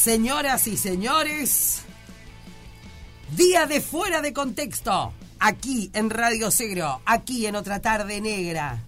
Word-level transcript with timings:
Señoras 0.00 0.66
y 0.66 0.76
señores, 0.78 1.82
día 3.36 3.66
de 3.66 3.82
fuera 3.82 4.22
de 4.22 4.32
contexto, 4.32 5.12
aquí 5.38 5.90
en 5.92 6.08
Radio 6.08 6.50
Segro, 6.50 7.02
aquí 7.04 7.44
en 7.44 7.54
otra 7.54 7.82
tarde 7.82 8.22
negra. 8.22 8.82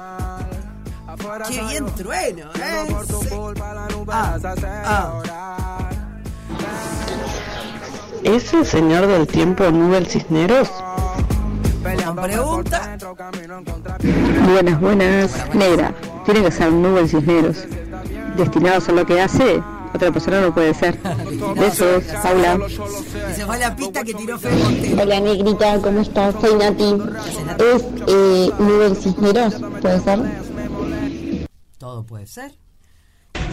Qué 1.48 1.62
bien 1.62 1.86
trueno, 1.96 2.46
¿eh? 2.56 2.96
Ah, 4.08 4.38
ah. 4.84 5.22
¿Es 8.24 8.52
el 8.52 8.66
señor 8.66 9.06
del 9.06 9.26
tiempo 9.26 9.70
Nubel 9.70 10.06
Cisneros? 10.06 10.68
pregunta. 12.20 12.98
Buenas, 14.52 14.80
buenas. 14.80 15.54
Negra, 15.54 15.94
tiene 16.24 16.42
que 16.42 16.50
ser 16.50 16.72
Nubel 16.72 17.08
Cisneros. 17.08 17.66
Destinados 18.36 18.88
a 18.88 18.92
lo 18.92 19.06
que 19.06 19.20
hace, 19.20 19.62
otra 19.94 20.10
persona 20.10 20.40
no 20.40 20.52
puede 20.52 20.74
ser. 20.74 20.98
Besos, 21.54 22.04
Paula. 22.22 22.58
Y 23.30 23.34
se 23.34 23.46
fue 23.46 23.58
la 23.58 23.76
pista 23.76 24.02
que 24.02 24.14
tiró. 24.14 24.38
Hola 25.00 25.20
Negrita, 25.20 25.78
¿cómo 25.78 26.00
estás? 26.00 26.34
Soy 26.40 26.56
Nati. 26.56 26.96
¿Es 27.58 27.84
eh, 28.08 28.50
Nubel 28.58 28.96
Cisneros? 28.96 29.54
¿Puede 29.80 30.00
ser? 30.00 30.51
Todo 31.82 32.04
puede 32.04 32.28
ser. 32.28 32.52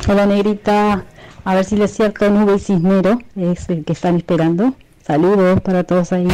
Hola 0.08 0.28
Negrita, 0.28 1.04
a 1.44 1.56
ver 1.56 1.66
si 1.66 1.82
es 1.82 1.90
cierto 1.90 2.30
Nubel 2.30 2.60
Cisneros 2.60 3.18
es 3.36 3.68
el 3.70 3.84
que 3.84 3.94
están 3.94 4.18
esperando. 4.18 4.76
Saludos 5.02 5.60
para 5.62 5.84
todos 5.84 6.14
ahí. 6.14 6.28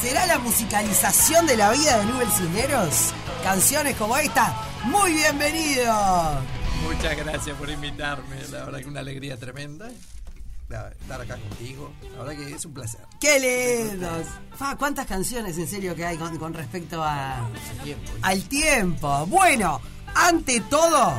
¿Será 0.00 0.26
la 0.26 0.38
musicalización 0.38 1.46
de 1.46 1.56
la 1.56 1.70
vida 1.72 1.98
de 1.98 2.04
Nubel 2.06 2.28
Cisneros? 2.30 3.12
Canciones 3.42 3.96
como 3.96 4.16
esta. 4.16 4.54
Muy 4.84 5.12
bienvenido. 5.12 5.94
Muchas 6.82 7.16
gracias 7.16 7.56
por 7.56 7.70
invitarme, 7.70 8.36
la 8.50 8.64
verdad 8.64 8.80
que 8.80 8.88
una 8.88 9.00
alegría 9.00 9.36
tremenda 9.36 9.90
estar 11.00 11.20
acá 11.20 11.36
contigo, 11.36 11.92
la 12.16 12.24
verdad 12.24 12.44
que 12.46 12.54
es 12.54 12.64
un 12.64 12.74
placer. 12.74 13.00
¡Qué 13.20 13.88
lindos! 13.90 14.26
Fa, 14.56 14.76
¿Cuántas 14.76 15.06
canciones 15.06 15.58
en 15.58 15.68
serio 15.68 15.94
que 15.94 16.04
hay 16.04 16.16
con, 16.16 16.36
con 16.38 16.54
respecto 16.54 17.02
a, 17.02 17.48
Tiempo. 17.84 18.12
al 18.22 18.42
tiempo? 18.44 19.26
Bueno, 19.26 19.80
ante 20.14 20.60
todo, 20.62 21.14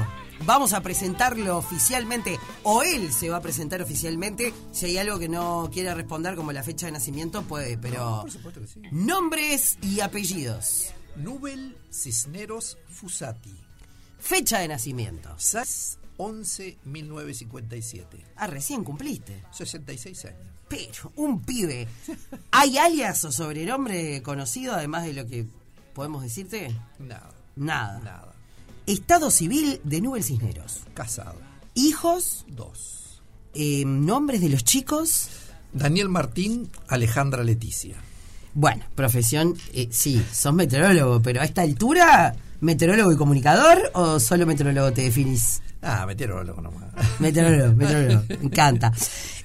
vamos 0.45 0.73
a 0.73 0.81
presentarlo 0.81 1.57
oficialmente, 1.57 2.39
o 2.63 2.83
él 2.83 3.11
se 3.11 3.29
va 3.29 3.37
a 3.37 3.41
presentar 3.41 3.81
oficialmente. 3.81 4.53
Si 4.71 4.85
hay 4.85 4.97
algo 4.97 5.19
que 5.19 5.29
no 5.29 5.69
quiere 5.71 5.93
responder, 5.93 6.35
como 6.35 6.51
la 6.51 6.63
fecha 6.63 6.85
de 6.87 6.91
nacimiento, 6.93 7.43
puede, 7.43 7.77
pero. 7.77 8.21
Por 8.21 8.31
supuesto 8.31 8.61
que 8.61 8.67
sí. 8.67 8.81
Nombres 8.91 9.77
y 9.81 9.99
apellidos. 9.99 10.87
Nubel 11.15 11.77
Cisneros 11.91 12.77
Fusati, 12.89 13.53
Fecha 14.19 14.59
de 14.59 14.67
nacimiento. 14.67 15.29
SAS 15.37 15.99
11 16.17 16.77
1957, 16.85 18.25
Ah, 18.35 18.47
recién 18.47 18.83
cumpliste. 18.83 19.43
66 19.51 20.25
años. 20.25 20.39
Pero, 20.69 21.11
un 21.17 21.41
pibe. 21.41 21.87
¿Hay 22.51 22.77
alias 22.77 23.23
o 23.25 23.31
sobrenombre 23.31 24.21
conocido, 24.23 24.73
además 24.73 25.05
de 25.05 25.13
lo 25.13 25.27
que 25.27 25.45
podemos 25.93 26.23
decirte? 26.23 26.75
Nada, 26.99 27.29
Nada. 27.55 27.99
nada. 27.99 28.32
Estado 28.87 29.31
civil 29.31 29.79
de 29.83 30.01
Nubel 30.01 30.23
Cisneros. 30.23 30.81
Casado, 30.93 31.39
Hijos, 31.75 32.45
dos. 32.49 33.21
eh, 33.53 33.83
nombres 33.85 34.41
de 34.41 34.49
los 34.49 34.63
chicos. 34.63 35.29
Daniel 35.73 36.09
Martín, 36.09 36.69
Alejandra 36.87 37.43
Leticia. 37.43 37.95
Bueno, 38.53 38.83
profesión, 38.93 39.55
eh, 39.73 39.87
sí, 39.91 40.23
sos 40.31 40.53
meteorólogo, 40.53 41.21
pero 41.21 41.41
a 41.41 41.45
esta 41.45 41.63
altura, 41.63 42.35
¿meteorólogo 42.61 43.11
y 43.11 43.17
comunicador 43.17 43.89
o 43.95 44.19
solo 44.19 44.45
meteorólogo 44.45 44.91
te 44.93 45.01
definís? 45.03 45.61
Ah, 45.83 46.05
meteorólogo 46.05 46.61
nomás. 46.61 46.83
Meteorólogo, 47.19 47.75
meteorólogo, 47.75 48.23
me 48.29 48.35
encanta. 48.45 48.91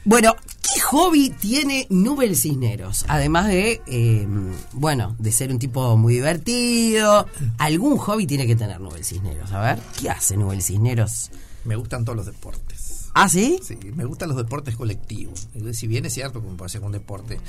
Bueno, 0.04 0.37
¿qué 0.62 0.81
hobby 0.81 1.31
tiene 1.31 1.87
Nubel 1.91 2.37
Cisneros? 2.37 3.04
Además 3.09 3.49
de, 3.49 3.82
eh, 3.87 4.26
bueno, 4.72 5.16
de 5.19 5.32
ser 5.32 5.50
un 5.50 5.59
tipo 5.59 5.97
muy 5.97 6.15
divertido, 6.15 7.27
algún 7.59 7.98
hobby 7.98 8.27
tiene 8.27 8.47
que 8.47 8.56
tener 8.56 8.81
Nubel 8.81 9.04
Cisneros. 9.04 9.53
A 9.53 9.60
ver, 9.60 9.78
¿qué 10.00 10.10
hace 10.10 10.37
Nubel 10.37 10.62
Cisneros? 10.62 11.31
Me 11.65 11.77
gustan 11.77 12.04
todos 12.04 12.16
los 12.16 12.27
deportes. 12.27 12.78
¿Ah, 13.20 13.28
sí? 13.28 13.58
Sí, 13.64 13.76
me 13.96 14.04
gustan 14.04 14.28
los 14.28 14.38
deportes 14.38 14.76
colectivos. 14.76 15.48
Si 15.72 15.88
bien 15.88 16.06
es 16.06 16.14
cierto 16.14 16.40
que 16.40 16.46
puede 16.50 16.68
ser 16.68 16.82
un 16.82 16.92
deporte, 16.92 17.40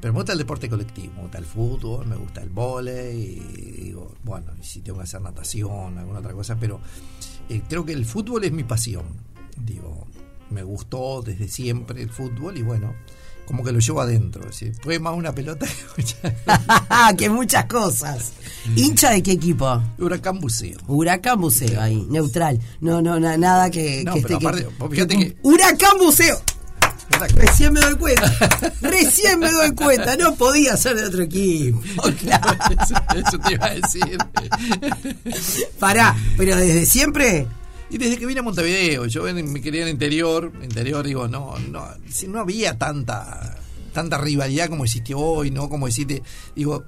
pero 0.00 0.12
me 0.12 0.20
gusta 0.20 0.30
el 0.30 0.38
deporte 0.38 0.68
colectivo. 0.68 1.14
Me 1.14 1.22
gusta 1.22 1.38
el 1.38 1.44
fútbol, 1.44 2.06
me 2.06 2.14
gusta 2.14 2.42
el 2.42 2.48
vóley, 2.48 3.42
y 3.56 3.80
digo, 3.86 4.14
bueno, 4.22 4.52
si 4.62 4.82
tengo 4.82 4.98
que 4.98 5.02
hacer 5.02 5.20
natación, 5.20 5.98
alguna 5.98 6.20
otra 6.20 6.32
cosa, 6.32 6.56
pero 6.60 6.78
eh, 7.48 7.60
creo 7.68 7.84
que 7.84 7.92
el 7.92 8.04
fútbol 8.04 8.44
es 8.44 8.52
mi 8.52 8.62
pasión. 8.62 9.04
Digo, 9.56 10.06
me 10.50 10.62
gustó 10.62 11.22
desde 11.22 11.48
siempre 11.48 12.00
el 12.02 12.10
fútbol 12.10 12.56
y 12.56 12.62
bueno, 12.62 12.94
como 13.46 13.64
que 13.64 13.72
lo 13.72 13.78
llevo 13.78 14.00
adentro. 14.00 14.44
Decir, 14.44 14.74
fue 14.82 14.98
más 14.98 15.14
una 15.16 15.32
pelota 15.34 15.66
que 15.66 16.02
mucha- 16.02 17.14
que 17.16 17.30
muchas 17.30 17.64
cosas. 17.66 18.32
¿Hincha 18.74 19.10
de 19.12 19.22
qué 19.22 19.32
equipo? 19.32 19.80
Huracán 19.98 20.40
Buceo. 20.40 20.78
Huracán 20.88 21.40
Buceo 21.40 21.80
ahí, 21.80 22.04
neutral. 22.10 22.58
No, 22.80 23.00
no, 23.00 23.18
na- 23.20 23.36
nada 23.36 23.70
que, 23.70 24.02
No, 24.04 24.14
que 24.14 24.22
pero 24.22 24.34
esté- 24.38 24.46
aparte, 24.46 24.68
vos 24.78 24.90
fíjate 24.90 25.16
que- 25.16 25.36
Huracán 25.42 25.98
Buceo. 25.98 26.40
Recién 27.36 27.72
me 27.72 27.80
doy 27.80 27.94
cuenta. 27.94 28.32
Recién 28.82 29.38
me 29.38 29.50
doy 29.50 29.70
cuenta. 29.70 30.16
No 30.16 30.34
podía 30.34 30.76
ser 30.76 30.96
de 30.96 31.04
otro 31.04 31.22
equipo. 31.22 31.80
Claro. 32.20 32.58
Eso, 32.82 32.94
eso 33.14 33.38
te 33.38 33.54
iba 33.54 33.66
a 33.66 33.74
decir. 33.74 34.18
Pará, 35.78 36.16
pero 36.36 36.56
desde 36.56 36.84
siempre. 36.84 37.46
Y 37.88 37.98
desde 37.98 38.18
que 38.18 38.26
vine 38.26 38.40
a 38.40 38.42
Montevideo, 38.42 39.06
yo 39.06 39.22
me 39.22 39.60
quería 39.60 39.82
en 39.82 39.88
el 39.88 39.92
interior, 39.94 40.52
interior 40.62 41.06
digo, 41.06 41.28
no, 41.28 41.54
no, 41.70 41.86
no 42.28 42.40
había 42.40 42.76
tanta 42.76 43.56
tanta 43.92 44.18
rivalidad 44.18 44.68
como 44.68 44.84
existe 44.84 45.14
hoy, 45.14 45.50
¿no? 45.50 45.70
Como 45.70 45.86
decirte, 45.86 46.22
digo, 46.54 46.84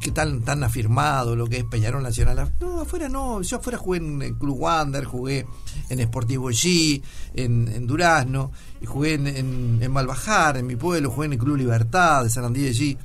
que 0.00 0.12
tan 0.12 0.42
tan 0.42 0.62
afirmado 0.62 1.34
lo 1.34 1.46
que 1.48 1.58
es 1.58 1.64
Peñarol 1.64 2.02
Nacional. 2.02 2.52
No, 2.60 2.80
afuera 2.80 3.08
no, 3.08 3.42
yo 3.42 3.56
afuera 3.56 3.78
jugué 3.78 3.98
en 3.98 4.22
el 4.22 4.34
Club 4.36 4.58
Wander, 4.60 5.04
jugué 5.04 5.44
en 5.88 6.00
Sportivo 6.00 6.50
G, 6.50 7.02
en, 7.34 7.86
Durazno, 7.86 8.52
y 8.80 8.86
jugué 8.86 9.14
en, 9.14 9.26
en, 9.26 9.78
en 9.82 9.92
Malbajar, 9.92 10.56
en 10.56 10.66
mi 10.66 10.76
pueblo, 10.76 11.10
jugué 11.10 11.26
en 11.26 11.32
el 11.32 11.38
Club 11.38 11.56
Libertad 11.56 12.24
de 12.24 12.30
Sarandí 12.30 12.68
G. 12.70 12.96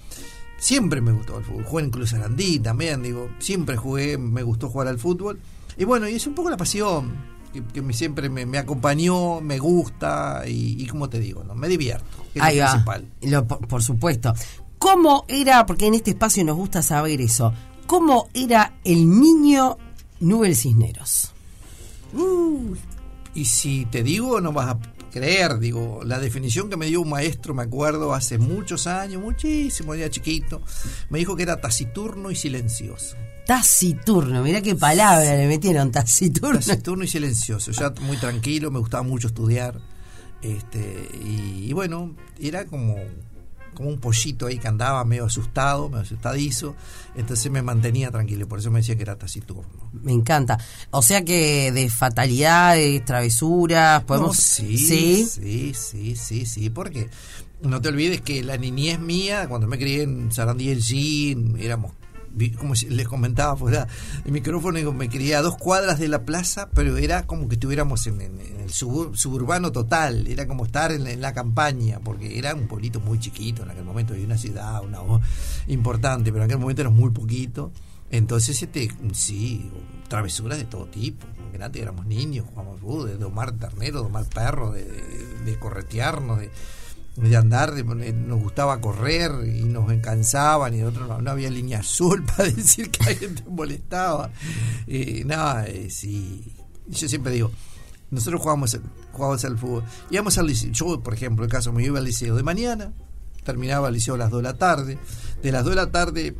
Siempre 0.60 1.02
me 1.02 1.12
gustó 1.12 1.38
el 1.38 1.44
fútbol. 1.44 1.64
Jugué 1.64 1.84
en 1.84 1.90
Club 1.90 2.08
Sarandí 2.08 2.60
también, 2.60 3.02
digo, 3.02 3.30
siempre 3.40 3.76
jugué, 3.76 4.18
me 4.18 4.44
gustó 4.44 4.70
jugar 4.70 4.88
al 4.88 5.00
fútbol. 5.00 5.40
Y 5.78 5.84
bueno, 5.84 6.08
y 6.08 6.16
es 6.16 6.28
un 6.28 6.36
poco 6.36 6.50
la 6.50 6.58
pasión 6.58 7.37
que, 7.62 7.74
que 7.74 7.82
me, 7.82 7.94
siempre 7.94 8.30
me, 8.30 8.46
me 8.46 8.58
acompañó, 8.58 9.42
me 9.42 9.60
gusta 9.60 10.44
y, 10.48 10.82
y 10.82 10.88
como 10.88 11.10
te 11.10 11.20
digo, 11.20 11.44
¿no? 11.44 11.56
me 11.56 11.68
divierto, 11.68 12.06
es 12.34 12.42
Ahí 12.42 12.58
lo 12.58 12.64
va. 12.64 12.72
principal. 12.72 13.06
Lo- 13.22 13.48
por, 13.48 13.68
por 13.68 13.84
supuesto. 13.84 14.34
¿Cómo 14.78 15.26
era, 15.28 15.66
porque 15.66 15.88
en 15.88 15.96
este 15.96 16.12
espacio 16.12 16.44
nos 16.46 16.56
gusta 16.56 16.82
saber 16.82 17.20
eso, 17.22 17.54
cómo 17.88 18.30
era 18.34 18.74
el 18.84 19.10
niño 19.20 19.78
Nubel 20.20 20.56
Cisneros? 20.56 21.32
Uh, 22.14 22.76
y 23.34 23.46
si 23.46 23.86
te 23.86 24.04
digo, 24.04 24.40
no 24.40 24.52
vas 24.54 24.70
a 24.76 24.80
creer, 25.12 25.58
digo, 25.60 26.02
la 26.06 26.20
definición 26.20 26.70
que 26.70 26.78
me 26.78 26.86
dio 26.86 27.02
un 27.02 27.10
maestro, 27.10 27.54
me 27.56 27.64
acuerdo, 27.64 28.14
hace 28.14 28.38
muchos 28.38 28.86
años, 28.88 29.22
muchísimo, 29.22 29.94
era 29.96 30.10
chiquito, 30.10 30.62
me 31.10 31.20
dijo 31.20 31.36
que 31.36 31.44
era 31.44 31.60
taciturno 31.60 32.30
y 32.30 32.36
silencioso. 32.36 33.16
Taciturno, 33.48 34.44
mirá 34.44 34.62
qué 34.62 34.76
palabra 34.76 35.36
le 35.36 35.48
metieron, 35.48 35.90
taciturno. 35.90 36.60
Taciturno 36.60 37.06
y 37.06 37.08
silencioso, 37.08 37.72
ya 37.72 37.94
muy 38.02 38.18
tranquilo, 38.18 38.70
me 38.72 38.80
gustaba 38.80 39.04
mucho 39.04 39.28
estudiar. 39.28 39.80
Este, 40.42 41.10
y, 41.24 41.68
y 41.70 41.74
bueno, 41.74 42.14
era 42.40 42.66
como, 42.66 42.98
como 43.74 43.90
un 43.90 44.00
pollito 44.00 44.48
ahí 44.48 44.60
que 44.60 44.68
andaba 44.68 45.06
medio 45.06 45.26
asustado, 45.26 45.88
medio 45.88 46.04
asustadizo, 46.04 46.76
entonces 47.16 47.50
me 47.50 47.62
mantenía 47.62 48.12
tranquilo, 48.12 48.48
por 48.48 48.60
eso 48.60 48.70
me 48.70 48.80
decía 48.80 48.96
que 48.98 49.04
era 49.04 49.18
taciturno. 49.18 49.92
Me 49.94 50.12
encanta. 50.12 50.60
O 50.92 51.02
sea 51.02 51.24
que 51.24 51.72
de 51.72 51.90
fatalidades, 51.90 53.06
travesuras, 53.06 54.04
podemos... 54.04 54.36
sí, 54.36 54.78
sí, 54.78 55.26
sí, 55.26 55.74
sí, 55.74 56.16
sí, 56.16 56.46
sí, 56.46 56.70
porque 56.70 57.10
no 57.62 57.80
te 57.80 57.88
olvides 57.90 58.22
que 58.22 58.44
la 58.44 58.58
niñez 58.58 59.00
mía, 59.00 59.48
cuando 59.48 59.68
me 59.68 59.78
crié 59.78 60.04
en 60.04 60.32
Sarandí 60.32 60.70
el 60.70 60.82
Jean, 60.82 61.56
éramos 61.60 61.94
como 62.58 62.74
les 62.74 63.08
comentaba 63.08 63.56
fuera 63.56 63.88
el 64.26 64.32
micrófono, 64.32 64.92
me 64.92 65.10
crié 65.10 65.36
a 65.36 65.42
dos 65.42 65.58
cuadras 65.58 66.00
de 66.00 66.08
la 66.08 66.24
plaza, 66.24 66.70
pero 66.74 66.98
era 66.98 67.26
como 67.26 67.48
que 67.48 67.56
estuviéramos 67.56 68.06
en, 68.08 68.22
el 68.22 68.70
suburbano 68.72 69.72
total, 69.72 70.28
era 70.28 70.48
como 70.48 70.66
estar 70.66 70.92
en, 70.92 71.22
la 71.22 71.34
campaña, 71.34 72.00
porque 72.04 72.38
era 72.38 72.54
un 72.54 72.68
pueblito 72.68 73.00
muy 73.00 73.20
chiquito 73.20 73.64
en 73.64 73.72
aquel 73.72 73.84
momento, 73.84 74.16
y 74.16 74.24
una 74.24 74.38
ciudad, 74.38 74.84
una 74.84 75.00
voz 75.00 75.22
importante, 75.68 76.32
pero 76.32 76.44
en 76.44 76.50
aquel 76.50 76.60
momento 76.60 76.82
era 76.82 76.92
muy 76.92 77.12
poquito. 77.12 77.72
Entonces, 78.10 78.62
este, 78.62 78.90
sí, 79.12 79.70
travesuras 80.08 80.58
de 80.58 80.66
todo 80.66 80.86
tipo. 80.86 81.26
Antes 81.60 81.82
éramos 81.82 82.06
niños, 82.06 82.46
jugábamos 82.48 82.80
fútbol, 82.80 83.08
de 83.08 83.18
domar 83.18 83.52
ternero, 83.54 84.04
domar 84.04 84.26
perro, 84.26 84.74
de, 84.74 84.86
de 85.44 85.60
corretearnos, 85.60 86.40
de, 86.40 86.52
de 87.18 87.36
andar, 87.36 87.74
nos 87.74 88.40
gustaba 88.40 88.80
correr 88.80 89.32
y 89.48 89.64
nos 89.64 89.92
encansaban 89.92 90.74
y 90.76 90.78
de 90.78 90.86
otro 90.86 91.20
no, 91.20 91.32
había 91.32 91.50
línea 91.50 91.80
azul 91.80 92.24
para 92.38 92.50
decir 92.50 92.92
que 92.92 93.10
alguien 93.10 93.36
te 93.36 93.44
molestaba. 93.50 94.30
Eh, 94.86 95.24
nada, 95.26 95.66
eh, 95.68 95.90
sí. 95.90 96.54
Yo 96.88 97.10
siempre 97.10 97.32
digo, 97.32 97.52
nosotros 98.12 98.40
jugábamos, 98.40 98.80
jugábamos 99.12 99.46
al 99.46 99.58
fútbol. 99.58 99.84
Íbamos 100.12 100.38
al 100.38 100.48
liceo, 100.48 100.72
yo 100.72 101.02
por 101.02 101.16
ejemplo, 101.16 101.44
el 101.44 101.52
caso 101.52 101.74
me 101.74 101.84
iba 101.84 101.98
al 101.98 102.06
liceo 102.06 102.36
de 102.36 102.44
mañana, 102.44 102.94
terminaba 103.44 103.88
el 103.88 103.96
liceo 103.96 104.14
a 104.14 104.20
las 104.20 104.30
2 104.30 104.40
de 104.40 104.44
la 104.44 104.58
tarde, 104.58 105.00
de 105.42 105.52
las 105.52 105.64
2 105.64 105.72
de 105.72 105.76
la 105.76 105.92
tarde 105.92 106.36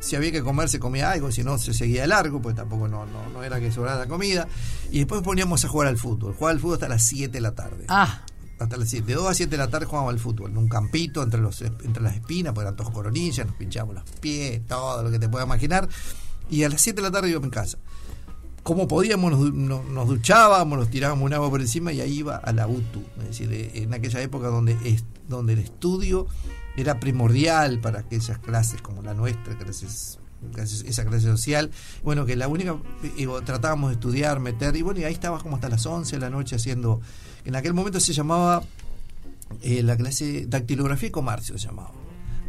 si 0.00 0.16
había 0.16 0.32
que 0.32 0.42
comer 0.42 0.68
se 0.68 0.78
comía 0.78 1.10
algo, 1.10 1.32
si 1.32 1.42
no 1.42 1.56
se 1.56 1.72
seguía 1.72 2.06
largo, 2.06 2.42
pues 2.42 2.54
tampoco 2.54 2.88
no, 2.88 3.06
no, 3.06 3.30
no 3.30 3.42
era 3.42 3.58
que 3.58 3.72
sobrara 3.72 4.00
la 4.00 4.06
comida. 4.06 4.46
Y 4.90 4.98
después 4.98 5.22
poníamos 5.22 5.64
a 5.64 5.68
jugar 5.68 5.88
al 5.88 5.96
fútbol. 5.96 6.34
Jugaba 6.34 6.52
al 6.52 6.60
fútbol 6.60 6.74
hasta 6.74 6.88
las 6.88 7.06
7 7.06 7.32
de 7.32 7.40
la 7.40 7.54
tarde. 7.54 7.86
Ah 7.88 8.20
hasta 8.58 8.76
las 8.76 8.88
7, 8.88 9.06
de 9.06 9.14
2 9.14 9.26
a 9.28 9.34
7 9.34 9.50
de 9.50 9.56
la 9.56 9.68
tarde 9.68 9.86
jugábamos 9.86 10.14
al 10.14 10.20
fútbol, 10.20 10.50
en 10.50 10.58
un 10.58 10.68
campito 10.68 11.22
entre 11.22 11.40
los 11.40 11.60
entre 11.62 12.02
las 12.02 12.14
espinas, 12.16 12.52
porque 12.52 12.66
eran 12.66 12.76
todos 12.76 12.90
coronillas, 12.90 13.46
nos 13.46 13.56
pinchábamos 13.56 13.96
los 13.96 14.04
pies, 14.20 14.66
todo 14.66 15.02
lo 15.02 15.10
que 15.10 15.18
te 15.18 15.28
puedas 15.28 15.46
imaginar, 15.46 15.88
y 16.50 16.64
a 16.64 16.68
las 16.68 16.80
7 16.80 16.96
de 16.96 17.02
la 17.02 17.10
tarde 17.10 17.30
íbamos 17.30 17.46
en 17.46 17.50
casa. 17.50 17.78
Como 18.62 18.88
podíamos, 18.88 19.52
nos, 19.52 20.08
duchábamos, 20.08 20.78
nos 20.78 20.88
tirábamos 20.88 21.26
un 21.26 21.34
agua 21.34 21.50
por 21.50 21.60
encima 21.60 21.92
y 21.92 22.00
ahí 22.00 22.18
iba 22.18 22.36
a 22.36 22.52
la 22.52 22.66
UTU, 22.66 23.02
es 23.18 23.24
decir, 23.26 23.52
eh, 23.52 23.72
en 23.74 23.92
aquella 23.92 24.22
época 24.22 24.48
donde, 24.48 24.78
es, 24.84 25.04
donde 25.28 25.52
el 25.52 25.58
estudio 25.58 26.26
era 26.76 26.98
primordial 26.98 27.80
para 27.80 28.00
aquellas 28.00 28.38
clases 28.38 28.80
como 28.80 29.02
la 29.02 29.12
nuestra, 29.12 29.58
clases 29.58 30.18
esa 30.86 31.04
clase 31.04 31.26
social, 31.26 31.70
bueno, 32.02 32.26
que 32.26 32.36
la 32.36 32.48
única, 32.48 32.76
eh, 33.02 33.26
tratábamos 33.44 33.90
de 33.90 33.94
estudiar, 33.94 34.40
meter, 34.40 34.76
y 34.76 34.82
bueno, 34.82 35.00
y 35.00 35.04
ahí 35.04 35.12
estaba 35.12 35.38
como 35.38 35.56
hasta 35.56 35.68
las 35.68 35.84
11 35.84 36.16
de 36.16 36.20
la 36.20 36.30
noche 36.30 36.56
haciendo 36.56 37.00
en 37.44 37.56
aquel 37.56 37.74
momento 37.74 38.00
se 38.00 38.12
llamaba 38.12 38.62
eh, 39.62 39.82
la 39.82 39.96
clase 39.96 40.46
dactilografía 40.46 41.08
y 41.08 41.12
comercio, 41.12 41.58
se 41.58 41.66
llamaba. 41.66 41.92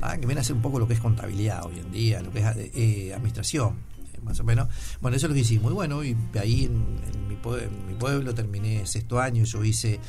Ah, 0.02 0.18
que 0.18 0.26
viene 0.26 0.42
a 0.42 0.44
ser 0.44 0.56
un 0.56 0.62
poco 0.62 0.80
lo 0.80 0.88
que 0.88 0.94
es 0.94 1.00
contabilidad 1.00 1.66
hoy 1.66 1.80
en 1.80 1.92
día, 1.92 2.22
lo 2.22 2.32
que 2.32 2.40
es 2.40 2.46
eh, 2.76 3.14
administración, 3.14 3.78
eh, 4.14 4.20
más 4.24 4.40
o 4.40 4.44
menos. 4.44 4.68
Bueno, 5.02 5.18
eso 5.18 5.26
es 5.26 5.30
lo 5.30 5.34
que 5.36 5.42
hicimos. 5.42 5.72
Y 5.72 5.76
bueno, 5.76 6.04
y 6.04 6.16
ahí 6.40 6.66
en, 6.66 7.28
mi, 7.28 7.36
pueblo, 7.96 8.34
terminé 8.34 8.86
sexto 8.86 9.20
año, 9.20 9.44
yo 9.46 9.64
hice 9.64 10.00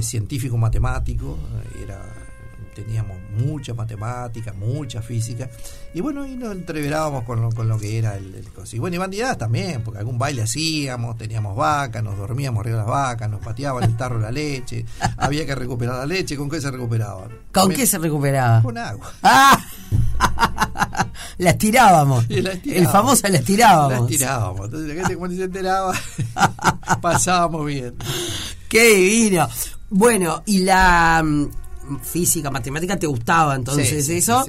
científico 0.00 0.56
matemático, 0.56 1.38
era 1.82 2.23
teníamos 2.74 3.18
mucha 3.30 3.74
matemática, 3.74 4.52
mucha 4.52 5.02
física, 5.02 5.48
y 5.92 6.00
bueno, 6.00 6.26
y 6.26 6.36
nos 6.36 6.52
entreverábamos 6.52 7.24
con 7.24 7.40
lo, 7.40 7.50
con 7.50 7.68
lo 7.68 7.78
que 7.78 7.98
era 7.98 8.16
el, 8.16 8.34
el 8.34 8.46
Y 8.72 8.78
bueno, 8.78 8.96
y 8.96 8.98
bandidadas 8.98 9.38
también, 9.38 9.82
porque 9.82 10.00
algún 10.00 10.18
baile 10.18 10.42
hacíamos, 10.42 11.16
teníamos 11.16 11.56
vacas, 11.56 12.02
nos 12.02 12.16
dormíamos 12.16 12.60
arriba 12.60 12.78
de 12.78 12.82
las 12.82 12.90
vacas, 12.90 13.30
nos 13.30 13.40
pateaban 13.40 13.84
el 13.84 13.96
tarro 13.96 14.16
de 14.16 14.22
la 14.22 14.32
leche, 14.32 14.84
había 15.16 15.46
que 15.46 15.54
recuperar 15.54 15.96
la 15.98 16.06
leche, 16.06 16.36
¿con 16.36 16.50
qué 16.50 16.60
se 16.60 16.70
recuperaba? 16.70 17.28
¿Con 17.52 17.70
qué 17.70 17.86
se 17.86 17.98
recuperaba? 17.98 18.62
Con 18.62 18.76
agua. 18.76 19.12
¡Ah! 19.22 19.64
las 21.38 21.58
tirábamos. 21.58 22.24
El 22.28 22.88
famoso 22.88 23.28
las 23.28 23.44
tirábamos. 23.44 24.00
Las 24.00 24.06
tirábamos. 24.06 24.64
Entonces 24.66 24.88
la 24.88 24.94
gente 24.94 25.16
cuando 25.16 25.36
se 25.36 25.44
enteraba, 25.44 25.94
pasábamos 27.00 27.66
bien. 27.66 27.94
Qué 28.68 28.94
divino. 28.94 29.48
Bueno, 29.90 30.42
y 30.46 30.58
la 30.58 31.22
mm, 31.24 31.48
física, 32.02 32.50
matemática, 32.50 32.98
te 32.98 33.06
gustaba 33.06 33.54
entonces 33.54 34.08
eso. 34.08 34.44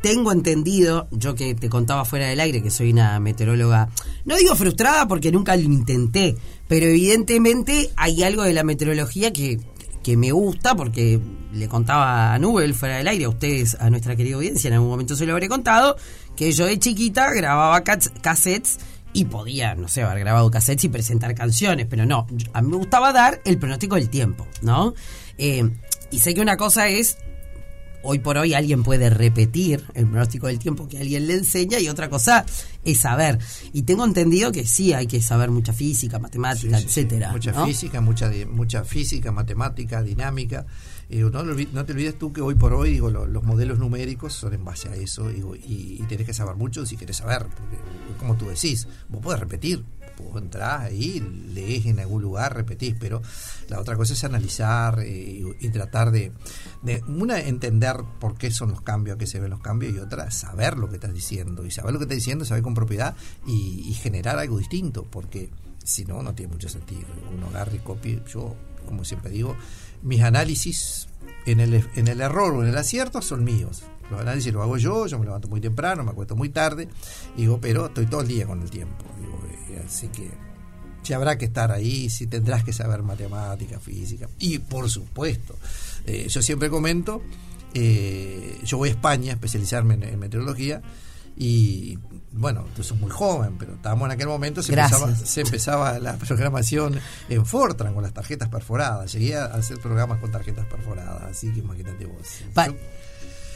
Tengo 0.00 0.30
entendido, 0.30 1.08
yo 1.10 1.34
que 1.34 1.56
te 1.56 1.68
contaba 1.68 2.04
fuera 2.04 2.28
del 2.28 2.38
aire 2.38 2.62
que 2.62 2.70
soy 2.70 2.92
una 2.92 3.18
meteoróloga, 3.18 3.88
no 4.24 4.36
digo 4.36 4.54
frustrada 4.54 5.08
porque 5.08 5.32
nunca 5.32 5.56
lo 5.56 5.62
intenté, 5.62 6.36
pero 6.68 6.86
evidentemente 6.86 7.90
hay 7.96 8.22
algo 8.22 8.44
de 8.44 8.52
la 8.52 8.62
meteorología 8.62 9.32
que, 9.32 9.58
que 10.04 10.16
me 10.16 10.30
gusta 10.30 10.76
porque 10.76 11.18
le 11.52 11.66
contaba 11.66 12.32
a 12.32 12.38
Nubel 12.38 12.74
fuera 12.74 12.98
del 12.98 13.08
aire, 13.08 13.24
a 13.24 13.28
ustedes, 13.28 13.76
a 13.80 13.90
nuestra 13.90 14.14
querida 14.14 14.36
audiencia, 14.36 14.68
en 14.68 14.74
algún 14.74 14.88
momento 14.88 15.16
se 15.16 15.26
lo 15.26 15.32
habré 15.32 15.48
contado, 15.48 15.96
que 16.36 16.52
yo 16.52 16.66
de 16.66 16.78
chiquita 16.78 17.32
grababa 17.32 17.82
cassettes 17.82 18.78
y 19.12 19.24
podía, 19.24 19.74
no 19.74 19.88
sé, 19.88 20.02
haber 20.02 20.20
grabado 20.20 20.50
cassettes 20.50 20.84
y 20.84 20.88
presentar 20.88 21.34
canciones, 21.34 21.86
pero 21.88 22.06
no, 22.06 22.26
a 22.52 22.62
mí 22.62 22.70
me 22.70 22.76
gustaba 22.76 23.12
dar 23.12 23.40
el 23.44 23.58
pronóstico 23.58 23.96
del 23.96 24.08
tiempo, 24.08 24.46
¿no? 24.62 24.94
Eh, 25.38 25.68
y 26.10 26.18
sé 26.18 26.34
que 26.34 26.40
una 26.40 26.56
cosa 26.56 26.88
es, 26.88 27.18
hoy 28.02 28.18
por 28.18 28.38
hoy 28.38 28.54
alguien 28.54 28.82
puede 28.82 29.10
repetir 29.10 29.84
el 29.94 30.06
pronóstico 30.06 30.46
del 30.46 30.58
tiempo 30.58 30.88
que 30.88 30.98
alguien 30.98 31.26
le 31.26 31.34
enseña 31.34 31.78
y 31.80 31.88
otra 31.88 32.08
cosa 32.08 32.44
es 32.84 32.98
saber. 32.98 33.38
Y 33.72 33.82
tengo 33.82 34.04
entendido 34.04 34.52
que 34.52 34.66
sí 34.66 34.92
hay 34.92 35.06
que 35.06 35.20
saber 35.20 35.50
mucha 35.50 35.72
física, 35.72 36.18
matemática, 36.18 36.78
etcétera. 36.78 37.32
Mucha 37.32 37.64
física, 37.64 38.00
mucha, 38.00 38.30
mucha 38.50 38.84
física, 38.84 39.32
matemática, 39.32 40.02
dinámica. 40.02 40.66
Eh, 41.10 41.20
no, 41.20 41.42
no, 41.42 41.84
te 41.84 41.92
olvides 41.92 42.18
tú 42.18 42.32
que 42.32 42.40
hoy 42.40 42.54
por 42.54 42.74
hoy 42.74 42.90
digo, 42.90 43.10
los 43.10 43.42
modelos 43.42 43.78
numéricos 43.78 44.34
son 44.34 44.52
en 44.52 44.64
base 44.64 44.88
a 44.88 44.94
eso 44.94 45.30
y, 45.30 45.42
y, 45.64 46.02
tenés 46.08 46.26
que 46.26 46.34
saber 46.34 46.56
mucho 46.56 46.84
si 46.84 46.96
querés 46.96 47.16
saber, 47.16 47.46
porque 47.46 47.78
como 48.18 48.36
tú 48.36 48.46
decís, 48.48 48.86
vos 49.08 49.22
podés 49.22 49.40
repetir, 49.40 49.84
vos 50.22 50.40
entrás 50.40 50.82
ahí, 50.82 51.20
lees 51.54 51.86
en 51.86 52.00
algún 52.00 52.22
lugar, 52.22 52.54
repetís, 52.54 52.94
pero 52.98 53.22
la 53.68 53.80
otra 53.80 53.96
cosa 53.96 54.12
es 54.12 54.24
analizar 54.24 55.00
eh, 55.00 55.42
y, 55.60 55.68
tratar 55.70 56.10
de, 56.10 56.32
una, 57.06 57.40
entender 57.40 57.96
por 58.20 58.36
qué 58.36 58.50
son 58.50 58.70
los 58.70 58.80
cambios, 58.82 59.16
a 59.16 59.18
qué 59.18 59.26
se 59.26 59.40
ven 59.40 59.50
los 59.50 59.60
cambios, 59.60 59.94
y 59.94 59.98
otra, 59.98 60.30
saber 60.30 60.76
lo 60.76 60.88
que 60.88 60.96
estás 60.96 61.14
diciendo, 61.14 61.64
y 61.64 61.70
saber 61.70 61.92
lo 61.92 61.98
que 61.98 62.04
estás 62.04 62.16
diciendo, 62.16 62.44
saber 62.44 62.62
con 62.62 62.74
propiedad 62.74 63.16
y, 63.46 63.94
generar 63.94 64.38
algo 64.38 64.58
distinto, 64.58 65.04
porque 65.10 65.50
si 65.82 66.04
no, 66.04 66.22
no 66.22 66.34
tiene 66.34 66.52
mucho 66.52 66.68
sentido. 66.68 67.06
Uno 67.34 67.48
agarra 67.48 67.74
y 67.74 67.78
copia, 67.78 68.22
yo, 68.26 68.54
como 68.86 69.04
siempre 69.04 69.30
digo, 69.30 69.56
mis 70.02 70.22
análisis 70.22 71.08
en 71.46 71.60
el, 71.60 71.84
en 71.94 72.08
el 72.08 72.20
error 72.20 72.54
o 72.54 72.62
en 72.62 72.68
el 72.68 72.76
acierto 72.76 73.22
son 73.22 73.44
míos. 73.44 73.82
Los 74.10 74.20
análisis 74.20 74.52
los 74.52 74.62
hago 74.62 74.78
yo, 74.78 75.06
yo 75.06 75.18
me 75.18 75.26
levanto 75.26 75.48
muy 75.48 75.60
temprano, 75.60 76.02
me 76.02 76.10
acuesto 76.10 76.34
muy 76.34 76.48
tarde, 76.48 76.88
digo, 77.36 77.60
pero 77.60 77.86
estoy 77.86 78.06
todo 78.06 78.22
el 78.22 78.28
día 78.28 78.46
con 78.46 78.62
el 78.62 78.70
tiempo. 78.70 79.04
Así 79.84 80.08
que 80.08 80.30
si 81.02 81.12
habrá 81.12 81.38
que 81.38 81.46
estar 81.46 81.72
ahí, 81.72 82.10
si 82.10 82.26
tendrás 82.26 82.64
que 82.64 82.72
saber 82.72 83.02
matemática, 83.02 83.80
física. 83.80 84.28
Y 84.38 84.58
por 84.58 84.90
supuesto, 84.90 85.56
eh, 86.06 86.26
yo 86.28 86.42
siempre 86.42 86.68
comento, 86.68 87.22
eh, 87.74 88.58
yo 88.64 88.78
voy 88.78 88.90
a 88.90 88.92
España 88.92 89.32
a 89.32 89.34
especializarme 89.34 89.94
en, 89.94 90.18
meteorología 90.18 90.82
y 91.36 91.98
bueno, 92.32 92.66
tú 92.76 92.82
sos 92.82 92.98
muy 92.98 93.10
joven, 93.10 93.56
pero 93.58 93.74
estábamos 93.74 94.06
en 94.06 94.12
aquel 94.12 94.28
momento, 94.28 94.62
se 94.62 94.72
empezaba, 94.72 95.14
se 95.14 95.40
empezaba, 95.40 95.98
la 95.98 96.16
programación 96.16 96.98
en 97.28 97.46
Fortran 97.46 97.94
con 97.94 98.02
las 98.02 98.12
tarjetas 98.12 98.48
perforadas. 98.48 99.12
Llegué 99.12 99.36
a 99.36 99.46
hacer 99.46 99.78
programas 99.78 100.20
con 100.20 100.30
tarjetas 100.30 100.66
perforadas, 100.66 101.22
así 101.22 101.52
que 101.52 101.60
imagínate 101.60 102.06
vos. 102.06 102.26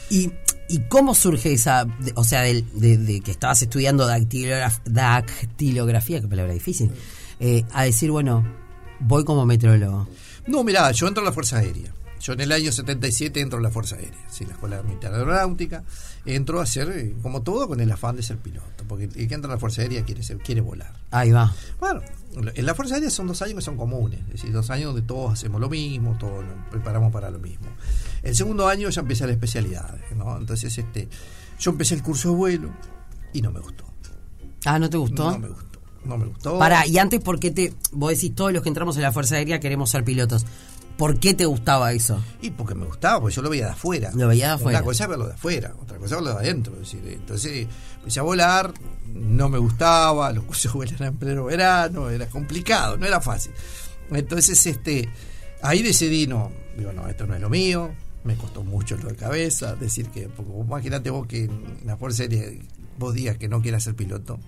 ¿Y, 0.09 0.31
¿Y 0.67 0.79
cómo 0.89 1.15
surge 1.15 1.53
esa, 1.53 1.87
o 2.15 2.23
sea, 2.23 2.41
de, 2.41 2.63
de, 2.73 3.21
que 3.21 3.31
estabas 3.31 3.61
estudiando 3.61 4.07
dactilografía, 4.07 6.21
qué 6.21 6.27
palabra 6.27 6.53
difícil, 6.53 6.91
eh, 7.39 7.63
a 7.73 7.83
decir, 7.83 8.11
bueno, 8.11 8.43
voy 8.99 9.23
como 9.23 9.45
meteorólogo? 9.45 10.07
No, 10.47 10.63
mira, 10.63 10.91
yo 10.91 11.07
entro 11.07 11.23
a 11.23 11.25
la 11.25 11.31
Fuerza 11.31 11.59
Aérea. 11.59 11.93
Yo 12.23 12.31
en 12.31 12.39
el 12.39 12.53
año 12.53 12.71
77 12.71 13.41
entro 13.41 13.59
a 13.59 13.61
la 13.61 13.69
Fuerza 13.69 13.97
Aérea, 13.97 14.17
sí, 14.29 14.45
la 14.45 14.53
Escuela 14.53 14.81
Militar 14.81 15.13
Aeronáutica. 15.13 15.83
Entro 16.25 16.61
a 16.61 16.65
ser, 16.65 16.89
eh, 16.89 17.13
como 17.21 17.41
todo, 17.41 17.67
con 17.67 17.81
el 17.81 17.91
afán 17.91 18.15
de 18.15 18.23
ser 18.23 18.37
piloto, 18.37 18.85
porque 18.87 19.09
el 19.13 19.27
que 19.27 19.33
entra 19.33 19.51
a 19.51 19.55
la 19.55 19.59
Fuerza 19.59 19.81
Aérea 19.81 20.05
quiere, 20.05 20.23
ser, 20.23 20.37
quiere 20.37 20.61
volar. 20.61 20.93
Ahí 21.11 21.31
va. 21.31 21.53
Bueno, 21.81 22.01
en 22.55 22.65
la 22.65 22.73
Fuerza 22.75 22.95
Aérea 22.95 23.09
son 23.09 23.27
dos 23.27 23.41
años 23.41 23.55
que 23.55 23.61
son 23.61 23.75
comunes, 23.75 24.21
es 24.21 24.33
decir, 24.33 24.53
dos 24.53 24.69
años 24.69 24.93
donde 24.93 25.01
todos 25.01 25.33
hacemos 25.33 25.59
lo 25.59 25.67
mismo, 25.67 26.17
todos 26.17 26.45
nos 26.45 26.65
preparamos 26.69 27.11
para 27.11 27.29
lo 27.29 27.39
mismo. 27.39 27.67
El 28.21 28.33
segundo 28.37 28.69
año 28.69 28.89
ya 28.89 29.01
empecé 29.01 29.27
la 29.27 29.33
especialidad, 29.33 29.99
¿no? 30.15 30.37
Entonces, 30.37 30.77
este, 30.77 31.09
yo 31.59 31.71
empecé 31.71 31.95
el 31.95 32.03
curso 32.03 32.29
de 32.29 32.35
vuelo 32.35 32.69
y 33.33 33.41
no 33.41 33.51
me 33.51 33.59
gustó. 33.59 33.83
Ah, 34.63 34.79
¿no 34.79 34.89
te 34.89 34.95
gustó? 34.95 35.29
No 35.29 35.39
me 35.39 35.49
gustó. 35.49 35.79
No 36.05 36.17
me 36.17 36.25
gustó. 36.25 36.59
Para, 36.59 36.85
y 36.87 36.97
antes, 36.97 37.21
¿por 37.21 37.39
qué 37.39 37.51
te. 37.51 37.73
Vos 37.91 38.11
decís, 38.11 38.35
todos 38.35 38.51
los 38.51 38.61
que 38.61 38.69
entramos 38.69 38.95
en 38.97 39.03
la 39.03 39.11
Fuerza 39.11 39.35
Aérea 39.35 39.59
queremos 39.59 39.89
ser 39.89 40.03
pilotos. 40.03 40.45
¿Por 40.97 41.19
qué 41.19 41.33
te 41.33 41.45
gustaba 41.45 41.91
eso? 41.91 42.23
Y 42.41 42.51
porque 42.51 42.75
me 42.75 42.85
gustaba, 42.85 43.19
porque 43.19 43.35
yo 43.35 43.41
lo 43.41 43.49
veía 43.49 43.65
de 43.65 43.71
afuera. 43.71 44.11
Lo 44.13 44.27
veía 44.27 44.47
de 44.47 44.53
afuera. 44.53 44.79
Una 44.79 44.85
cosa 44.85 45.03
es 45.03 45.09
verlo 45.09 45.27
de 45.27 45.33
afuera, 45.33 45.73
otra 45.81 45.97
cosa 45.97 46.15
es 46.15 46.21
verlo 46.23 46.39
de 46.39 46.45
adentro. 46.45 46.73
Es 46.73 46.79
decir, 46.81 47.01
entonces 47.07 47.67
empecé 47.97 48.19
a 48.19 48.23
volar, 48.23 48.73
no 49.07 49.49
me 49.49 49.57
gustaba, 49.57 50.31
los 50.31 50.43
cursos 50.43 50.73
eran 50.91 51.09
en 51.09 51.17
pleno 51.17 51.45
verano, 51.45 52.09
era 52.09 52.27
complicado, 52.27 52.97
no 52.97 53.05
era 53.05 53.19
fácil. 53.21 53.53
Entonces, 54.11 54.65
este, 54.65 55.09
ahí 55.61 55.81
decidí, 55.81 56.27
no, 56.27 56.51
digo, 56.77 56.93
no, 56.93 57.07
esto 57.07 57.25
no 57.25 57.35
es 57.35 57.41
lo 57.41 57.49
mío, 57.49 57.91
me 58.23 58.35
costó 58.35 58.63
mucho 58.63 58.97
lo 58.97 59.09
de 59.09 59.15
cabeza, 59.15 59.75
decir 59.75 60.09
que, 60.09 60.29
porque 60.29 60.51
imagínate 60.51 61.09
vos 61.09 61.27
que 61.27 61.45
en 61.45 61.81
la 61.85 61.97
Fuerza 61.97 62.23
Aérea 62.23 62.49
vos 62.97 63.13
digas 63.13 63.37
que 63.37 63.47
no 63.47 63.61
quieras 63.61 63.83
ser 63.83 63.95
piloto. 63.95 64.39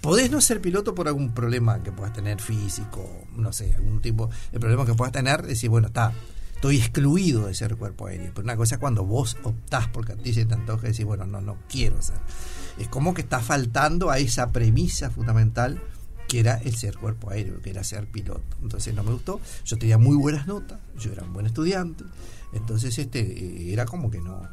Podés 0.00 0.30
no 0.30 0.40
ser 0.40 0.62
piloto 0.62 0.94
por 0.94 1.08
algún 1.08 1.32
problema 1.32 1.82
que 1.82 1.92
puedas 1.92 2.14
tener 2.14 2.40
físico, 2.40 3.26
no 3.36 3.52
sé, 3.52 3.74
algún 3.74 4.00
tipo 4.00 4.30
de 4.50 4.58
problema 4.58 4.86
que 4.86 4.94
puedas 4.94 5.12
tener, 5.12 5.42
decir, 5.42 5.68
bueno, 5.68 5.88
está, 5.88 6.14
estoy 6.54 6.78
excluido 6.78 7.46
de 7.46 7.54
ser 7.54 7.76
cuerpo 7.76 8.06
aéreo. 8.06 8.32
Pero 8.34 8.44
una 8.44 8.56
cosa 8.56 8.76
es 8.76 8.78
cuando 8.80 9.04
vos 9.04 9.36
optás 9.42 9.88
porque 9.88 10.12
a 10.12 10.16
ti 10.16 10.32
se 10.32 10.46
te 10.46 10.54
antoja 10.54 10.86
decir, 10.86 11.04
bueno, 11.04 11.26
no, 11.26 11.42
no 11.42 11.58
quiero 11.68 12.00
ser. 12.00 12.16
Es 12.78 12.88
como 12.88 13.12
que 13.12 13.20
está 13.20 13.40
faltando 13.40 14.10
a 14.10 14.18
esa 14.18 14.52
premisa 14.52 15.10
fundamental 15.10 15.82
que 16.28 16.40
era 16.40 16.56
el 16.56 16.76
ser 16.76 16.96
cuerpo 16.96 17.30
aéreo, 17.30 17.60
que 17.60 17.70
era 17.70 17.84
ser 17.84 18.06
piloto. 18.06 18.56
Entonces 18.62 18.94
no 18.94 19.02
me 19.02 19.12
gustó. 19.12 19.40
Yo 19.64 19.76
tenía 19.78 19.98
muy 19.98 20.16
buenas 20.16 20.46
notas, 20.46 20.78
yo 20.98 21.12
era 21.12 21.24
un 21.24 21.32
buen 21.34 21.44
estudiante. 21.44 22.04
Entonces 22.52 22.98
este 22.98 23.72
era 23.72 23.84
como 23.84 24.10
que 24.10 24.20
no, 24.20 24.48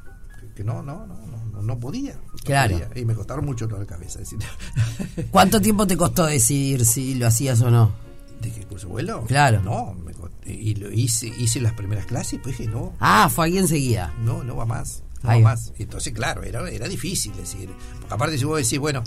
que 0.58 0.64
no, 0.64 0.82
no, 0.84 1.06
no, 1.08 1.16
no, 1.54 1.62
no 1.62 1.80
podía. 1.80 2.16
no 2.16 2.22
Claro. 2.44 2.80
podía. 2.80 3.02
Y 3.02 3.06
me 3.06 3.14
costaron 3.16 3.46
mucho 3.46 3.68
lo 3.68 3.80
de 3.80 3.86
cabeza. 3.86 4.20
Decir, 4.20 4.40
¿Cuánto 5.32 5.62
tiempo 5.62 5.86
te 5.88 5.96
costó 5.98 6.26
decidir 6.26 6.86
si 6.86 7.16
lo 7.16 7.28
hacías 7.28 7.62
o 7.62 7.70
no? 7.72 7.94
¿De 8.42 8.52
qué 8.52 8.66
curso 8.66 8.88
vuelo? 8.90 9.24
Claro. 9.26 9.62
No, 9.62 9.94
me 9.94 10.14
costó- 10.14 10.50
y 10.50 10.76
lo 10.76 10.92
hice, 10.92 11.28
hice 11.28 11.60
las 11.62 11.74
primeras 11.74 12.06
clases 12.06 12.34
y 12.34 12.38
pues 12.38 12.58
dije, 12.58 12.70
no, 12.70 12.94
Ah, 13.00 13.30
fue 13.30 13.46
ahí 13.48 13.58
enseguida. 13.58 14.14
no, 14.24 14.44
no 14.44 14.56
va 14.56 14.66
más. 14.66 15.04
No 15.24 15.30
va. 15.30 15.40
más. 15.40 15.74
Entonces, 15.78 16.14
claro, 16.14 16.44
era, 16.44 16.70
era 16.70 16.88
difícil 16.88 17.36
decir. 17.36 17.70
Porque 18.00 18.14
aparte, 18.14 18.38
si 18.38 18.46
vos 18.46 18.58
decís, 18.62 18.78
bueno, 18.80 19.04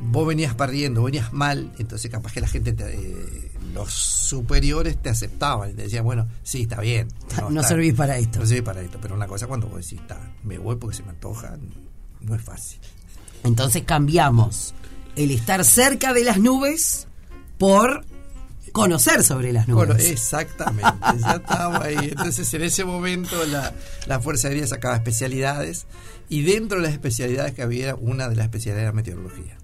vos 0.00 0.26
venías 0.26 0.54
perdiendo, 0.54 1.02
venías 1.02 1.32
mal, 1.32 1.72
entonces 1.78 2.10
capaz 2.10 2.32
que 2.32 2.40
la 2.40 2.48
gente, 2.48 2.72
te- 2.72 2.94
eh, 2.94 3.50
los 3.72 3.92
superiores 3.92 5.00
te 5.00 5.08
aceptaban 5.10 5.70
y 5.70 5.74
te 5.74 5.82
decían, 5.82 6.04
bueno, 6.04 6.28
sí, 6.42 6.62
está 6.62 6.80
bien. 6.80 7.08
No 7.50 7.60
está- 7.60 7.68
servís 7.68 7.94
para 7.94 8.18
esto. 8.18 8.40
No 8.40 8.46
servís 8.46 8.62
para 8.64 8.80
esto. 8.82 8.98
Pero 9.00 9.14
una 9.14 9.26
cosa 9.26 9.46
cuando 9.46 9.66
vos 9.68 9.82
decís, 9.82 10.00
está, 10.00 10.18
me 10.42 10.58
voy 10.58 10.76
porque 10.76 10.96
se 10.96 11.02
me 11.02 11.10
antoja, 11.10 11.56
no 12.20 12.34
es 12.34 12.42
fácil. 12.42 12.78
Entonces 13.42 13.82
cambiamos 13.84 14.74
el 15.16 15.30
estar 15.30 15.64
cerca 15.64 16.12
de 16.12 16.24
las 16.24 16.38
nubes 16.38 17.06
por 17.58 18.04
conocer 18.72 19.22
sobre 19.22 19.52
las 19.52 19.68
nubes. 19.68 19.86
Bueno, 19.88 20.02
exactamente, 20.02 20.90
ya 21.20 21.32
estábamos 21.36 21.80
ahí. 21.82 21.96
Entonces, 22.10 22.52
en 22.54 22.62
ese 22.62 22.84
momento, 22.84 23.44
la, 23.46 23.72
la 24.06 24.18
Fuerza 24.20 24.48
Aérea 24.48 24.66
sacaba 24.66 24.96
especialidades 24.96 25.86
y 26.28 26.42
dentro 26.42 26.78
de 26.78 26.84
las 26.84 26.92
especialidades 26.92 27.54
que 27.54 27.62
había, 27.62 27.94
una 27.94 28.28
de 28.28 28.34
las 28.36 28.44
especialidades 28.46 28.82
era 28.84 28.92
meteorología. 28.92 29.56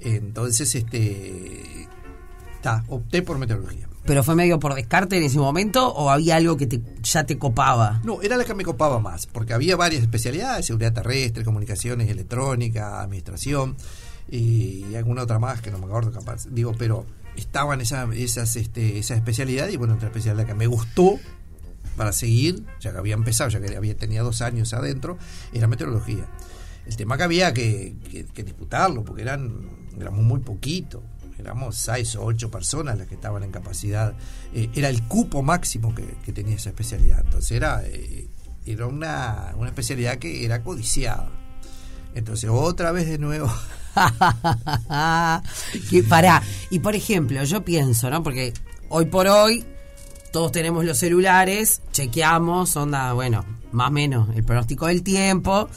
Entonces, 0.00 0.74
este. 0.74 1.88
Ta, 2.62 2.84
opté 2.88 3.22
por 3.22 3.38
meteorología. 3.38 3.88
¿Pero 4.04 4.24
fue 4.24 4.34
medio 4.34 4.58
por 4.58 4.74
descarte 4.74 5.18
en 5.18 5.22
ese 5.24 5.38
momento 5.38 5.86
o 5.92 6.08
había 6.10 6.36
algo 6.36 6.56
que 6.56 6.66
te, 6.66 6.80
ya 7.02 7.24
te 7.24 7.36
copaba? 7.38 8.00
No, 8.04 8.22
era 8.22 8.36
la 8.38 8.44
que 8.44 8.54
me 8.54 8.64
copaba 8.64 8.98
más, 9.00 9.26
porque 9.26 9.52
había 9.52 9.76
varias 9.76 10.00
especialidades, 10.02 10.64
seguridad 10.66 10.94
terrestre, 10.94 11.44
comunicaciones, 11.44 12.08
electrónica, 12.08 13.02
administración 13.02 13.76
y 14.30 14.94
alguna 14.94 15.22
otra 15.24 15.38
más 15.38 15.60
que 15.60 15.70
no 15.70 15.78
me 15.78 15.84
acuerdo 15.86 16.10
capaz. 16.10 16.46
Digo, 16.50 16.72
pero 16.78 17.04
estaban 17.36 17.82
esas, 17.82 18.08
esas, 18.14 18.56
este, 18.56 18.98
esas 18.98 19.18
especialidades 19.18 19.74
y 19.74 19.76
bueno, 19.76 19.94
otra 19.94 20.08
especialidad 20.08 20.46
que 20.46 20.54
me 20.54 20.66
gustó 20.66 21.18
para 21.96 22.12
seguir, 22.12 22.64
ya 22.80 22.92
que 22.92 22.98
había 22.98 23.14
empezado, 23.14 23.50
ya 23.50 23.60
que 23.60 23.76
había 23.76 23.94
tenía 23.94 24.22
dos 24.22 24.40
años 24.40 24.72
adentro, 24.72 25.18
era 25.52 25.66
meteorología. 25.66 26.24
El 26.86 26.96
tema 26.96 27.18
que 27.18 27.24
había 27.24 27.52
que, 27.52 27.94
que- 28.10 28.24
que 28.24 28.42
disputarlo, 28.42 29.04
porque 29.04 29.20
eran 29.20 29.77
éramos 30.00 30.24
muy 30.24 30.40
poquitos, 30.40 31.02
éramos 31.38 31.76
seis 31.76 32.16
o 32.16 32.24
ocho 32.24 32.50
personas 32.50 32.98
las 32.98 33.06
que 33.06 33.14
estaban 33.14 33.42
en 33.42 33.50
capacidad, 33.50 34.14
eh, 34.54 34.70
era 34.74 34.88
el 34.88 35.02
cupo 35.04 35.42
máximo 35.42 35.94
que, 35.94 36.32
tenía 36.32 36.56
esa 36.56 36.70
especialidad, 36.70 37.20
entonces 37.24 37.52
era, 37.52 37.82
eh, 37.84 38.28
era 38.66 38.86
una, 38.86 39.54
una 39.56 39.68
especialidad 39.68 40.18
que 40.18 40.44
era 40.44 40.62
codiciada. 40.62 41.30
Entonces 42.14 42.50
otra 42.52 42.90
vez 42.90 43.06
de 43.06 43.18
nuevo, 43.18 43.52
que 45.90 46.02
pará. 46.02 46.42
Y 46.70 46.78
por 46.80 46.94
ejemplo, 46.94 47.42
yo 47.44 47.64
pienso, 47.64 48.10
¿no? 48.10 48.22
Porque 48.22 48.52
hoy 48.88 49.06
por 49.06 49.26
hoy 49.28 49.64
todos 50.32 50.52
tenemos 50.52 50.84
los 50.84 50.98
celulares, 50.98 51.82
chequeamos, 51.92 52.76
onda, 52.76 53.12
bueno, 53.12 53.44
más 53.72 53.88
o 53.88 53.92
menos 53.92 54.28
el 54.34 54.44
pronóstico 54.44 54.86
del 54.86 55.02
tiempo, 55.02 55.68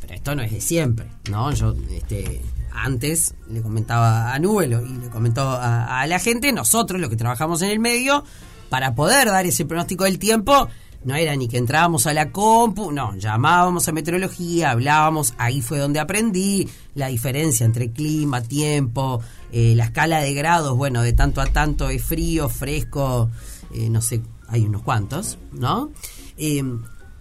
pero 0.00 0.14
esto 0.14 0.34
no 0.34 0.42
es 0.42 0.52
de 0.52 0.60
siempre, 0.60 1.06
¿no? 1.30 1.52
Yo, 1.52 1.74
este, 1.90 2.42
antes 2.74 3.34
le 3.48 3.62
comentaba 3.62 4.34
a 4.34 4.38
Nubelo 4.38 4.84
y 4.84 4.96
le 4.98 5.08
comentó 5.08 5.42
a, 5.42 6.00
a 6.00 6.06
la 6.06 6.18
gente, 6.18 6.52
nosotros 6.52 7.00
los 7.00 7.10
que 7.10 7.16
trabajamos 7.16 7.62
en 7.62 7.70
el 7.70 7.78
medio, 7.80 8.24
para 8.68 8.94
poder 8.94 9.28
dar 9.28 9.46
ese 9.46 9.64
pronóstico 9.64 10.04
del 10.04 10.18
tiempo, 10.18 10.68
no 11.04 11.14
era 11.14 11.36
ni 11.36 11.48
que 11.48 11.58
entrábamos 11.58 12.06
a 12.06 12.14
la 12.14 12.32
compu, 12.32 12.90
no, 12.90 13.14
llamábamos 13.16 13.88
a 13.88 13.92
meteorología, 13.92 14.70
hablábamos, 14.70 15.34
ahí 15.38 15.60
fue 15.60 15.78
donde 15.78 16.00
aprendí 16.00 16.68
la 16.94 17.08
diferencia 17.08 17.66
entre 17.66 17.92
clima, 17.92 18.42
tiempo, 18.42 19.20
eh, 19.52 19.74
la 19.76 19.84
escala 19.84 20.20
de 20.20 20.34
grados, 20.34 20.76
bueno, 20.76 21.02
de 21.02 21.12
tanto 21.12 21.40
a 21.40 21.46
tanto 21.46 21.90
es 21.90 22.02
frío, 22.02 22.48
fresco, 22.48 23.30
eh, 23.72 23.90
no 23.90 24.00
sé, 24.00 24.22
hay 24.48 24.62
unos 24.64 24.82
cuantos, 24.82 25.38
¿no? 25.52 25.90
Eh, 26.36 26.62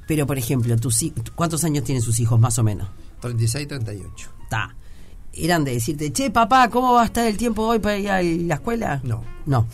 pero, 0.07 0.27
por 0.27 0.37
ejemplo, 0.37 0.75
tus, 0.77 0.97
¿cuántos 1.35 1.63
años 1.63 1.83
tienen 1.83 2.01
sus 2.01 2.19
hijos 2.19 2.39
más 2.39 2.57
o 2.59 2.63
menos? 2.63 2.87
36, 3.21 3.67
38. 3.67 4.29
Está. 4.43 4.75
¿Eran 5.33 5.63
de 5.63 5.73
decirte, 5.73 6.11
che, 6.13 6.29
papá, 6.29 6.69
¿cómo 6.69 6.93
va 6.93 7.03
a 7.03 7.05
estar 7.05 7.25
el 7.27 7.37
tiempo 7.37 7.63
hoy 7.63 7.79
para 7.79 7.97
ir 7.97 8.09
a 8.09 8.21
la 8.21 8.55
escuela? 8.55 9.01
No. 9.03 9.23
No. 9.45 9.67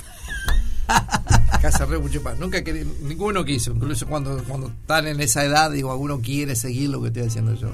Casa 1.61 1.85
re 1.85 1.99
mucho 1.99 2.21
más. 2.21 2.37
Nunca 2.39 2.63
querí, 2.63 2.85
ninguno 3.03 3.43
quiso, 3.43 3.71
incluso 3.71 4.07
cuando, 4.07 4.41
cuando 4.45 4.67
están 4.67 5.07
en 5.07 5.19
esa 5.19 5.43
edad, 5.43 5.71
digo, 5.71 5.91
alguno 5.91 6.21
quiere 6.21 6.55
seguir 6.55 6.89
lo 6.89 7.01
que 7.01 7.07
estoy 7.07 7.23
haciendo 7.23 7.53
yo. 7.55 7.69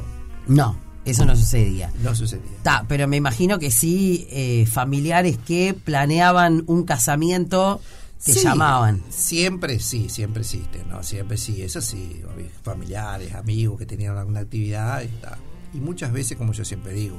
No, 0.48 0.77
eso 1.06 1.25
no 1.25 1.36
sucedía. 1.36 1.92
No 2.01 2.15
sucedía. 2.15 2.51
Está, 2.58 2.86
pero 2.88 3.08
me 3.08 3.18
imagino 3.18 3.60
que 3.60 3.70
sí, 3.70 4.27
eh, 4.32 4.65
familiares 4.65 5.38
que 5.46 5.75
planeaban 5.75 6.63
un 6.65 6.84
casamiento 6.84 7.80
te 8.24 8.34
Sí, 8.34 8.42
llamaban. 8.44 9.04
Siempre 9.10 9.80
sí, 9.80 10.10
siempre 10.10 10.42
existe, 10.42 10.84
¿no? 10.89 11.04
Siempre 11.04 11.38
sí, 11.38 11.62
eso 11.62 11.80
sí, 11.80 12.24
familiares, 12.63 13.36
amigos 13.36 13.77
que 13.77 13.86
tenían 13.86 14.18
alguna 14.18 14.39
actividad 14.39 15.04
y, 15.04 15.77
y 15.77 15.80
muchas 15.80 16.12
veces, 16.12 16.36
como 16.36 16.51
yo 16.54 16.65
siempre 16.65 16.94
digo, 16.94 17.18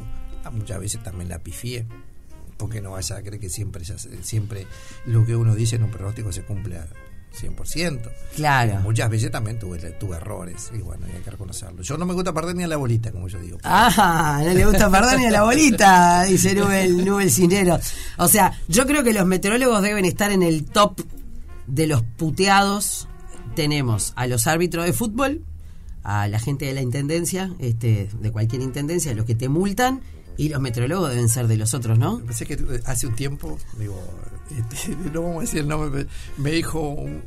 muchas 0.50 0.80
veces 0.80 1.02
también 1.02 1.28
la 1.28 1.38
pifié, 1.38 1.86
porque 2.56 2.80
no 2.80 2.92
vaya 2.92 3.16
a 3.16 3.22
creer 3.22 3.40
que 3.40 3.50
siempre, 3.50 3.84
siempre 4.22 4.66
lo 5.04 5.24
que 5.24 5.36
uno 5.36 5.54
dice 5.54 5.76
en 5.76 5.84
un 5.84 5.90
pronóstico 5.90 6.32
se 6.32 6.42
cumple 6.42 6.78
al 6.78 6.88
100%. 7.36 8.00
Claro. 8.34 8.80
Muchas 8.80 9.10
veces 9.10 9.30
también 9.30 9.58
tuve, 9.58 9.78
tuve 9.92 10.16
errores 10.16 10.70
y 10.74 10.78
bueno, 10.78 11.06
hay 11.06 11.20
que 11.22 11.30
reconocerlo. 11.30 11.82
Yo 11.82 11.96
no 11.98 12.06
me 12.06 12.14
gusta 12.14 12.32
perder 12.32 12.56
ni 12.56 12.64
a 12.64 12.68
la 12.68 12.76
bolita, 12.76 13.12
como 13.12 13.28
yo 13.28 13.38
digo. 13.40 13.58
Ah, 13.62 14.40
no 14.44 14.52
le 14.52 14.64
gusta 14.64 14.90
perder 14.90 15.18
ni 15.18 15.26
a 15.26 15.30
la 15.30 15.42
bolita, 15.42 16.24
dice 16.28 16.54
Nubel, 16.54 17.04
Nubel 17.04 17.30
Cinero. 17.30 17.78
O 18.18 18.28
sea, 18.28 18.58
yo 18.68 18.86
creo 18.86 19.04
que 19.04 19.12
los 19.12 19.26
meteorólogos 19.26 19.82
deben 19.82 20.04
estar 20.04 20.32
en 20.32 20.42
el 20.42 20.64
top 20.64 21.00
de 21.66 21.86
los 21.86 22.02
puteados. 22.02 23.08
Tenemos 23.54 24.12
a 24.16 24.26
los 24.26 24.46
árbitros 24.46 24.84
de 24.84 24.92
fútbol, 24.92 25.42
a 26.02 26.28
la 26.28 26.38
gente 26.38 26.66
de 26.66 26.74
la 26.74 26.82
intendencia, 26.82 27.52
este, 27.58 28.08
de 28.20 28.30
cualquier 28.30 28.62
intendencia, 28.62 29.14
los 29.14 29.26
que 29.26 29.34
te 29.34 29.48
multan, 29.48 30.00
y 30.36 30.48
los 30.48 30.60
meteorólogos 30.60 31.10
deben 31.10 31.28
ser 31.28 31.46
de 31.46 31.56
los 31.56 31.74
otros, 31.74 31.98
¿no? 31.98 32.18
Pensé 32.20 32.46
que 32.46 32.54
eh, 32.54 32.82
hace 32.84 33.06
un 33.06 33.14
tiempo, 33.14 33.58
digo, 33.78 34.00
este, 34.50 34.96
no 35.12 35.22
vamos 35.22 35.38
a 35.38 35.40
decir 35.42 35.60
el 35.60 35.68
nombre, 35.68 36.06
me 36.36 36.50
dijo 36.50 36.80
un, 36.80 37.22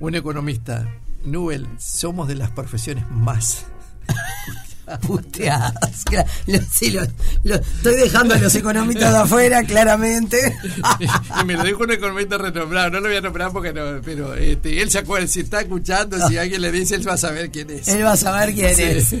un 0.00 0.14
economista, 0.14 0.88
Nubel, 1.24 1.66
somos 1.78 2.28
de 2.28 2.34
las 2.36 2.50
profesiones 2.50 3.10
más. 3.10 3.66
Puteadas. 5.06 6.04
Sí, 6.72 6.90
lo- 6.90 7.02
lo- 7.44 7.54
estoy 7.56 7.96
dejando 7.96 8.34
a 8.34 8.38
los 8.38 8.54
economistas 8.54 9.12
de 9.12 9.18
afuera, 9.18 9.62
claramente. 9.64 10.54
y 11.40 11.44
me 11.44 11.54
lo 11.54 11.64
dijo 11.64 11.84
un 11.84 11.92
economista 11.92 12.36
renombrado, 12.38 12.90
no 12.90 13.00
lo 13.00 13.08
voy 13.08 13.16
a 13.16 13.20
nombrar 13.20 13.52
porque 13.52 13.72
no, 13.72 14.00
pero 14.04 14.34
este, 14.34 14.82
él 14.82 14.90
se 14.90 14.98
acuerda, 14.98 15.26
si 15.26 15.40
está 15.40 15.60
escuchando, 15.60 16.28
si 16.28 16.36
alguien 16.36 16.60
le 16.62 16.70
dice, 16.72 16.94
él 16.96 17.08
va 17.08 17.14
a 17.14 17.18
saber 17.18 17.50
quién 17.50 17.70
es. 17.70 17.88
Él 17.88 18.04
va 18.04 18.12
a 18.12 18.16
saber 18.16 18.52
quién 18.54 18.74
Sí. 18.74 18.82
es. 18.82 19.14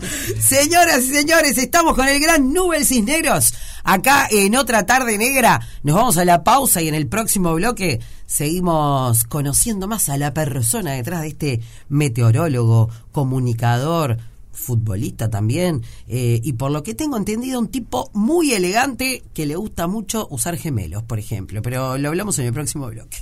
Señoras 0.40 1.04
y 1.04 1.14
señores, 1.14 1.56
estamos 1.58 1.94
con 1.94 2.08
el 2.08 2.20
gran 2.20 2.52
Nubel 2.52 2.84
Cisneros. 2.84 3.54
Acá 3.84 4.26
en 4.30 4.56
otra 4.56 4.84
tarde 4.84 5.16
negra. 5.16 5.60
Nos 5.82 5.96
vamos 5.96 6.16
a 6.18 6.24
la 6.24 6.42
pausa 6.42 6.82
y 6.82 6.88
en 6.88 6.94
el 6.94 7.06
próximo 7.06 7.54
bloque 7.54 8.00
seguimos 8.26 9.24
conociendo 9.24 9.86
más 9.86 10.08
a 10.08 10.18
la 10.18 10.34
persona 10.34 10.92
detrás 10.92 11.20
de 11.22 11.28
este 11.28 11.60
meteorólogo, 11.88 12.90
comunicador, 13.12 14.18
futbolista 14.66 15.30
también. 15.30 15.82
eh, 16.08 16.40
y 16.42 16.52
por 16.54 16.70
lo 16.70 16.82
que 16.82 16.94
tengo 16.94 17.16
entendido, 17.16 17.60
un 17.60 17.68
tipo 17.68 18.10
muy 18.12 18.52
elegante 18.52 19.22
que 19.32 19.46
le 19.46 19.56
gusta 19.56 19.86
mucho 19.86 20.26
usar 20.30 20.56
gemelos, 20.56 21.02
por 21.04 21.18
ejemplo. 21.18 21.62
Pero 21.62 21.96
lo 21.98 22.08
hablamos 22.08 22.38
en 22.38 22.46
el 22.46 22.52
próximo 22.52 22.86
bloque. 22.88 23.18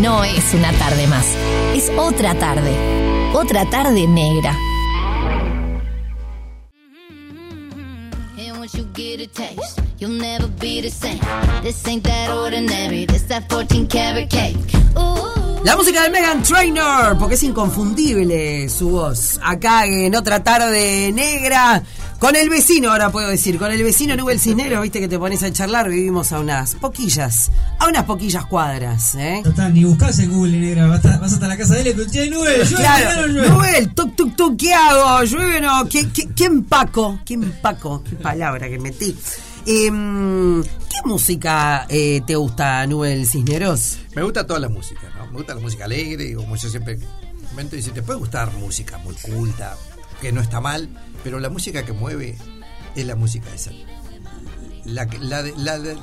no 0.00 0.24
es 0.24 0.52
una 0.54 0.72
tarde 0.72 1.06
más, 1.06 1.26
es 1.74 1.90
otra 1.96 2.34
tarde, 2.38 2.72
otra 3.34 3.68
tarde 3.70 4.06
negra. 4.08 4.52
And 8.38 8.58
once 8.58 8.74
you 8.76 8.84
get 8.94 9.20
a 9.20 9.26
taste, 9.28 9.80
you'll 9.98 10.18
never 10.18 10.48
be 10.48 10.80
the 10.82 10.90
same. 10.90 11.20
This 11.62 11.86
ain't 11.86 12.04
that 12.04 12.30
ordinary, 12.30 13.06
this 13.06 13.22
that 13.28 13.48
14 13.48 13.86
karat 13.86 14.28
cake. 14.28 14.56
Ooh. 14.98 15.45
La 15.66 15.74
música 15.76 16.04
de 16.04 16.10
Megan 16.10 16.44
Trainor, 16.44 17.18
porque 17.18 17.34
es 17.34 17.42
inconfundible 17.42 18.68
su 18.68 18.88
voz. 18.90 19.40
Acá 19.42 19.84
en 19.84 20.14
otra 20.14 20.44
tarde 20.44 21.10
negra, 21.12 21.82
con 22.20 22.36
el 22.36 22.48
vecino, 22.48 22.92
ahora 22.92 23.10
puedo 23.10 23.26
decir, 23.28 23.58
con 23.58 23.72
el 23.72 23.82
vecino 23.82 24.14
Nubel 24.14 24.38
Cisneros, 24.38 24.80
viste 24.80 25.00
que 25.00 25.08
te 25.08 25.18
pones 25.18 25.42
a 25.42 25.52
charlar, 25.52 25.88
vivimos 25.88 26.30
a 26.30 26.38
unas 26.38 26.76
poquillas, 26.76 27.50
a 27.80 27.88
unas 27.88 28.04
poquillas 28.04 28.46
cuadras, 28.46 29.16
¿eh? 29.16 29.40
Total, 29.42 29.74
ni 29.74 29.82
buscas 29.82 30.16
en 30.20 30.32
Google, 30.32 30.56
negra. 30.56 30.86
Vas, 30.86 31.04
a- 31.04 31.18
vas 31.18 31.32
hasta 31.32 31.48
la 31.48 31.56
casa 31.56 31.74
de 31.74 31.80
él 31.80 31.86
y 31.88 31.94
le 31.94 32.06
che, 32.06 32.30
nube, 32.30 32.58
llueve, 32.58 32.74
Claro, 32.76 33.22
no 33.22 33.26
llueve. 33.32 33.48
Nubel, 33.50 33.94
tuc, 33.94 34.14
tuc, 34.14 34.36
tuc, 34.36 34.56
¿qué 34.56 34.72
hago? 34.72 35.24
¿Llueve 35.24 35.58
o 35.58 35.62
no? 35.62 35.88
¿Qué, 35.88 36.08
qué, 36.10 36.28
qué 36.28 36.44
empaco? 36.44 37.18
¿Qué 37.24 37.34
empaco? 37.34 38.04
¿Qué 38.08 38.14
palabra 38.14 38.68
que 38.68 38.78
metí? 38.78 39.16
Em, 39.66 40.62
¿Qué 40.62 40.98
música 41.06 41.86
eh, 41.88 42.22
te 42.24 42.36
gusta, 42.36 42.86
Nubel 42.86 43.26
Cisneros? 43.26 43.98
Me 44.14 44.22
gusta 44.22 44.46
toda 44.46 44.60
la 44.60 44.68
música, 44.68 45.00
¿no? 45.15 45.15
Me 45.30 45.36
gusta 45.38 45.54
la 45.54 45.60
música 45.60 45.84
alegre, 45.84 46.34
como 46.34 46.56
yo 46.56 46.68
siempre 46.68 46.98
comento, 47.50 47.76
dice, 47.76 47.90
te 47.90 48.02
puede 48.02 48.18
gustar 48.18 48.52
música 48.54 48.98
muy 48.98 49.14
culta, 49.16 49.76
que 50.20 50.32
no 50.32 50.40
está 50.40 50.60
mal, 50.60 50.88
pero 51.24 51.40
la 51.40 51.48
música 51.50 51.84
que 51.84 51.92
mueve 51.92 52.36
es 52.94 53.06
la 53.06 53.16
música 53.16 53.52
esa. 53.54 53.70
La, 54.84 55.04
la, 55.20 55.42
la, 55.56 55.78
de- 55.78 55.98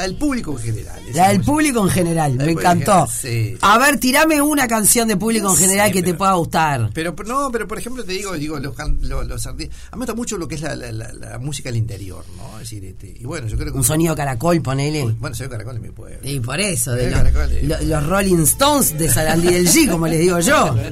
la 0.00 0.06
del 0.06 0.16
público 0.16 0.52
en 0.52 0.58
general. 0.58 1.00
La 1.14 1.28
del 1.28 1.40
público 1.42 1.82
en 1.82 1.90
general, 1.90 2.32
me 2.34 2.52
encantó. 2.52 3.06
sí. 3.06 3.56
A 3.60 3.76
ver, 3.78 3.98
tirame 3.98 4.40
una 4.40 4.66
canción 4.66 5.08
de 5.08 5.16
público 5.16 5.44
No 5.48 5.52
en 5.54 5.60
general 5.60 5.88
sé, 5.88 5.92
que 5.94 6.02
te 6.02 6.14
pueda 6.14 6.32
gustar. 6.34 6.90
Pero 6.94 7.14
pero 7.14 7.28
no, 7.28 7.50
pero 7.52 7.68
por 7.68 7.78
ejemplo 7.78 8.02
te 8.04 8.12
digo, 8.12 8.32
digo 8.34 8.58
los, 8.58 8.74
los, 9.02 9.26
los 9.26 9.46
artistas, 9.46 9.76
a 9.90 9.96
mí 9.96 10.00
me 10.00 10.04
gusta 10.06 10.14
mucho 10.14 10.38
lo 10.38 10.48
que 10.48 10.54
es 10.54 10.62
la, 10.62 10.74
la- 10.74 10.90
la- 10.92 11.12
la 11.12 11.38
música 11.38 11.68
del 11.68 11.76
interior, 11.76 12.24
¿no? 12.36 12.54
Es 12.60 12.70
decir, 12.70 12.84
este, 12.84 13.14
y 13.18 13.24
bueno, 13.24 13.46
yo 13.46 13.56
creo 13.58 13.72
que 13.72 13.78
Un 13.78 13.84
sonido 13.84 14.14
caracol, 14.16 14.60
ponele. 14.62 15.04
bueno, 15.18 15.36
soy 15.36 15.48
caracol 15.48 15.76
en 15.76 15.82
mi 15.82 15.90
pueblo. 15.90 16.18
Y 16.22 16.40
por 16.40 16.58
eso, 16.60 16.92
de 16.92 17.10
los, 17.10 17.18
caracol, 17.20 17.52
eh. 17.52 17.60
lo- 17.64 17.80
los 17.82 18.06
Rolling 18.06 18.42
Stones 18.44 18.96
de 18.98 19.08
Sarandí 19.10 19.52
del 19.52 19.68
G, 19.68 19.90
como 19.90 20.06
les 20.06 20.20
digo 20.20 20.40
yo. 20.40 20.74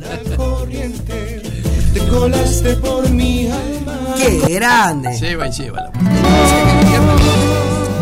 Te 1.94 2.00
colaste 2.10 2.76
por 2.76 3.08
mi 3.10 3.46
alma. 3.50 4.14
¡Qué 4.16 4.38
grande! 4.54 5.16
Lleva 5.18 5.48
y 5.48 5.52
lleva 5.52 5.80
la 5.82 5.90
música. 5.90 6.27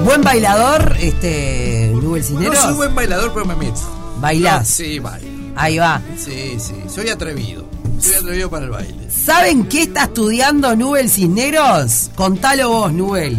Buen 0.06 0.22
bailador, 0.22 0.96
este, 1.00 1.90
Nubel 1.92 2.22
No 2.22 2.26
Cisneros. 2.28 2.58
soy 2.58 2.74
buen 2.74 2.94
bailador, 2.94 3.32
pero 3.34 3.44
me 3.44 3.56
meto. 3.56 3.80
Bailás. 4.20 4.68
Sí, 4.68 5.00
bailo. 5.00 5.28
Ahí 5.56 5.78
va. 5.78 6.00
Sí, 6.16 6.56
sí, 6.60 6.74
soy 6.88 7.08
atrevido. 7.08 7.66
Soy 8.00 8.14
atrevido 8.14 8.48
para 8.48 8.66
el 8.66 8.70
baile. 8.70 9.10
¿Saben 9.10 9.66
qué 9.68 9.82
está 9.82 10.04
estudiando 10.04 10.76
Nubel 10.76 11.10
Cisneros? 11.10 12.10
Contalo 12.14 12.68
vos, 12.70 12.92
Nubel. 12.92 13.36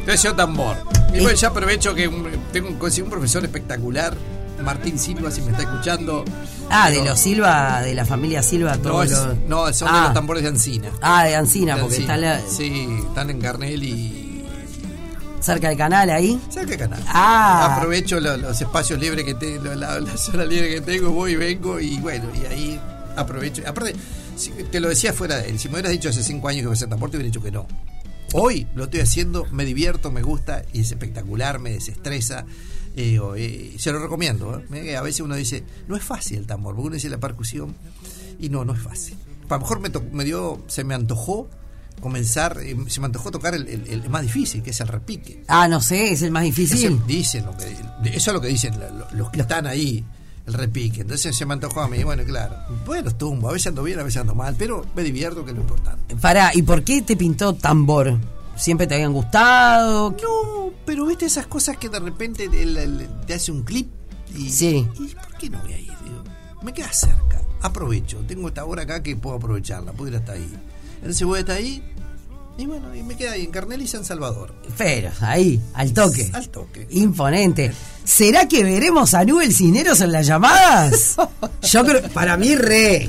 Entonces 0.00 0.22
yo 0.24 0.34
tambor. 0.34 0.76
Y 1.14 1.20
bueno, 1.20 1.32
ya 1.36 1.48
aprovecho 1.48 1.94
que 1.94 2.08
un- 2.08 2.28
tengo 2.52 2.76
conseguí 2.78 3.04
un 3.04 3.10
profesor 3.10 3.44
espectacular, 3.44 4.16
Martín 4.64 4.98
Silva, 4.98 5.30
si 5.30 5.42
me 5.42 5.52
está 5.52 5.62
escuchando. 5.62 6.24
Ah, 6.70 6.90
de 6.90 7.04
los 7.04 7.18
Silva, 7.20 7.82
de 7.82 7.94
la 7.94 8.04
familia 8.04 8.42
Silva, 8.42 8.74
No, 8.76 8.82
todos 8.82 9.04
es- 9.06 9.12
los... 9.12 9.36
no, 9.48 9.72
son 9.72 9.92
de 9.92 9.98
Ah. 9.98 10.02
los 10.06 10.14
tambores 10.14 10.42
de 10.42 10.48
Ancina. 10.48 10.90
Ah, 11.00 11.24
de 11.24 11.36
Ancina, 11.36 11.76
De 11.76 11.80
porque 11.82 11.96
Ancina. 11.96 12.14
está 12.14 12.26
la- 12.26 12.50
Sí, 12.50 12.88
están 13.08 13.30
en 13.30 13.38
Garnel 13.40 13.82
y. 13.84 14.19
cerca 15.40 15.68
del 15.68 15.78
canal 15.78 16.10
ahí. 16.10 16.40
Cerca 16.50 16.70
de 16.72 16.78
canal. 16.78 17.02
Ah. 17.08 17.76
Aprovecho 17.76 18.20
lo- 18.20 18.36
los 18.36 18.60
espacios 18.60 18.98
libres 19.00 19.24
que 19.24 19.34
tengo, 19.34 19.74
la, 19.74 19.98
la 20.00 20.16
zona 20.16 20.44
libre 20.44 20.68
que 20.74 20.80
tengo, 20.80 21.10
voy 21.10 21.32
y 21.32 21.36
vengo 21.36 21.80
y 21.80 21.98
bueno, 22.00 22.26
y 22.40 22.46
ahí 22.46 22.80
aprovecho. 23.16 23.62
Aparte, 23.66 23.94
si- 24.36 24.50
te 24.50 24.80
lo 24.80 24.88
decía 24.88 25.12
fuera 25.12 25.36
de 25.38 25.50
él, 25.50 25.58
si 25.58 25.68
me 25.68 25.74
hubieras 25.74 25.92
dicho 25.92 26.08
hace 26.10 26.22
cinco 26.22 26.48
años 26.48 26.58
que 26.58 26.62
iba 26.62 26.70
a 26.72 26.74
hacer 26.74 26.88
tambor, 26.88 27.10
te 27.10 27.16
hubiera 27.16 27.28
dicho 27.32 27.42
que 27.42 27.50
no. 27.50 27.66
Hoy 28.32 28.66
lo 28.76 28.84
estoy 28.84 29.00
haciendo, 29.00 29.44
me 29.50 29.64
divierto, 29.64 30.10
me 30.12 30.22
gusta 30.22 30.62
y 30.72 30.80
es 30.82 30.90
espectacular, 30.92 31.58
me 31.58 31.70
desestresa. 31.72 32.44
eh, 32.96 33.18
eh, 33.36 33.74
se 33.78 33.92
lo 33.92 33.98
recomiendo. 34.00 34.62
¿eh? 34.72 34.96
A 34.96 35.02
veces 35.02 35.20
uno 35.22 35.34
dice, 35.34 35.64
no 35.88 35.96
es 35.96 36.02
fácil 36.04 36.38
el 36.38 36.46
tambor, 36.46 36.74
porque 36.74 36.86
uno 36.88 36.94
dice 36.94 37.08
la 37.08 37.18
percusión 37.18 37.74
y 38.38 38.48
no, 38.48 38.64
no 38.64 38.72
es 38.74 38.80
fácil. 38.80 39.16
A 39.48 39.54
lo 39.54 39.60
mejor 39.60 39.80
me 40.12 40.24
dio, 40.24 40.62
se 40.68 40.84
me 40.84 40.94
antojó 40.94 41.48
comenzar, 42.00 42.58
eh, 42.62 42.76
se 42.88 43.00
me 43.00 43.06
antojó 43.06 43.30
tocar 43.30 43.54
el, 43.54 43.68
el- 43.68 43.86
el 43.88 44.08
más 44.10 44.22
difícil, 44.22 44.62
que 44.62 44.70
es 44.70 44.80
el 44.80 44.88
repique. 44.88 45.44
Ah, 45.48 45.68
no 45.68 45.80
sé, 45.80 46.12
es 46.12 46.22
el 46.22 46.30
más 46.30 46.42
difícil. 46.44 46.94
Eso 46.94 47.02
dicen 47.06 47.44
lo 47.46 47.56
que, 47.56 47.66
eso 48.16 48.30
es 48.30 48.34
lo 48.34 48.40
que 48.40 48.48
dicen 48.48 48.78
lo- 48.78 48.90
lo- 48.90 49.10
los 49.12 49.30
que 49.30 49.40
están 49.42 49.66
ahí, 49.66 50.04
el 50.46 50.54
repique. 50.54 51.02
Entonces 51.02 51.36
se 51.36 51.46
me 51.46 51.54
antojó 51.54 51.80
a 51.82 51.88
mí, 51.88 52.02
bueno, 52.02 52.24
claro. 52.24 52.56
Bueno, 52.86 53.10
tumbo, 53.14 53.48
a 53.48 53.52
veces 53.52 53.68
ando 53.68 53.82
bien, 53.82 53.98
a 54.00 54.02
veces 54.02 54.20
ando 54.20 54.34
mal, 54.34 54.54
pero 54.58 54.84
me 54.96 55.02
divierto, 55.02 55.44
que 55.44 55.50
es 55.50 55.56
lo 55.56 55.62
importante. 55.62 56.16
Pará, 56.16 56.50
¿y 56.54 56.62
por 56.62 56.82
qué 56.82 57.02
te 57.02 57.16
pintó 57.16 57.54
tambor? 57.54 58.18
¿Siempre 58.56 58.86
te 58.86 58.94
habían 58.94 59.12
gustado? 59.12 60.10
No, 60.10 60.70
pero 60.84 61.06
viste 61.06 61.26
esas 61.26 61.46
cosas 61.46 61.76
que 61.76 61.88
de 61.88 61.98
repente 62.00 62.48
te 63.26 63.34
hace 63.34 63.52
un 63.52 63.62
clip 63.62 63.88
y, 64.36 64.50
Sí. 64.50 64.86
y 64.98 65.06
¿por 65.14 65.36
qué 65.38 65.48
no 65.50 65.58
voy 65.62 65.72
a 65.72 65.78
ir? 65.78 65.92
Digo, 66.04 66.22
me 66.62 66.72
queda 66.74 66.92
cerca, 66.92 67.40
aprovecho, 67.62 68.18
tengo 68.26 68.48
esta 68.48 68.64
hora 68.64 68.82
acá 68.82 69.02
que 69.02 69.16
puedo 69.16 69.36
aprovecharla, 69.36 69.92
puedo 69.92 70.10
ir 70.10 70.16
hasta 70.16 70.32
ahí. 70.32 70.50
Voy 71.24 71.40
hasta 71.40 71.54
ahí 71.54 71.82
y 72.58 72.66
bueno, 72.66 72.94
y 72.94 73.02
me 73.02 73.16
queda 73.16 73.32
ahí 73.32 73.44
en 73.44 73.50
Carnel 73.50 73.80
y 73.80 73.86
San 73.86 74.04
Salvador. 74.04 74.54
Pero, 74.76 75.10
ahí, 75.20 75.58
al 75.72 75.94
toque. 75.94 76.30
Al 76.34 76.48
toque. 76.50 76.86
Imponente. 76.90 77.72
¿Será 78.04 78.46
que 78.48 78.62
veremos 78.64 79.14
a 79.14 79.24
Nubel 79.24 79.54
Cisneros 79.54 80.00
en 80.02 80.12
las 80.12 80.26
llamadas? 80.26 81.16
Yo 81.62 81.84
creo, 81.86 82.02
para 82.10 82.36
mí 82.36 82.54
re. 82.54 83.08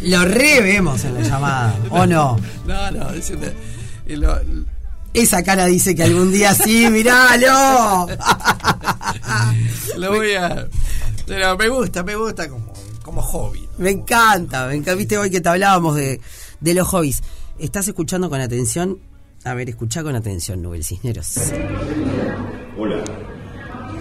Lo 0.00 0.24
re 0.24 0.62
vemos 0.62 1.04
en 1.04 1.14
la 1.14 1.20
llamada, 1.20 1.76
¿o 1.90 2.06
no? 2.06 2.38
No, 2.66 2.90
no, 2.92 3.10
es 3.10 3.28
una- 3.30 3.52
y 4.06 4.16
lo- 4.16 4.40
Esa 5.12 5.42
cara 5.42 5.66
dice 5.66 5.94
que 5.94 6.04
algún 6.04 6.32
día 6.32 6.54
sí, 6.54 6.88
miralo. 6.88 8.06
Lo 9.98 10.12
voy 10.14 10.32
a. 10.34 10.66
Pero 11.26 11.56
me 11.58 11.68
gusta, 11.68 12.02
me 12.02 12.16
gusta 12.16 12.48
como, 12.48 12.72
como 13.02 13.20
hobby. 13.22 13.68
Me 13.78 13.90
encanta, 13.90 14.66
me 14.66 14.74
encanta. 14.76 14.94
Viste 14.94 15.18
hoy 15.18 15.30
que 15.30 15.40
te 15.42 15.48
hablábamos 15.50 15.96
de, 15.96 16.20
de 16.62 16.74
los 16.74 16.88
hobbies. 16.88 17.22
¿Estás 17.58 17.88
escuchando 17.88 18.30
con 18.30 18.40
atención? 18.40 18.98
A 19.44 19.54
ver, 19.54 19.68
escucha 19.68 20.02
con 20.02 20.14
atención, 20.14 20.62
Nubel 20.62 20.84
Cisneros. 20.84 21.52
Hola. 22.78 23.04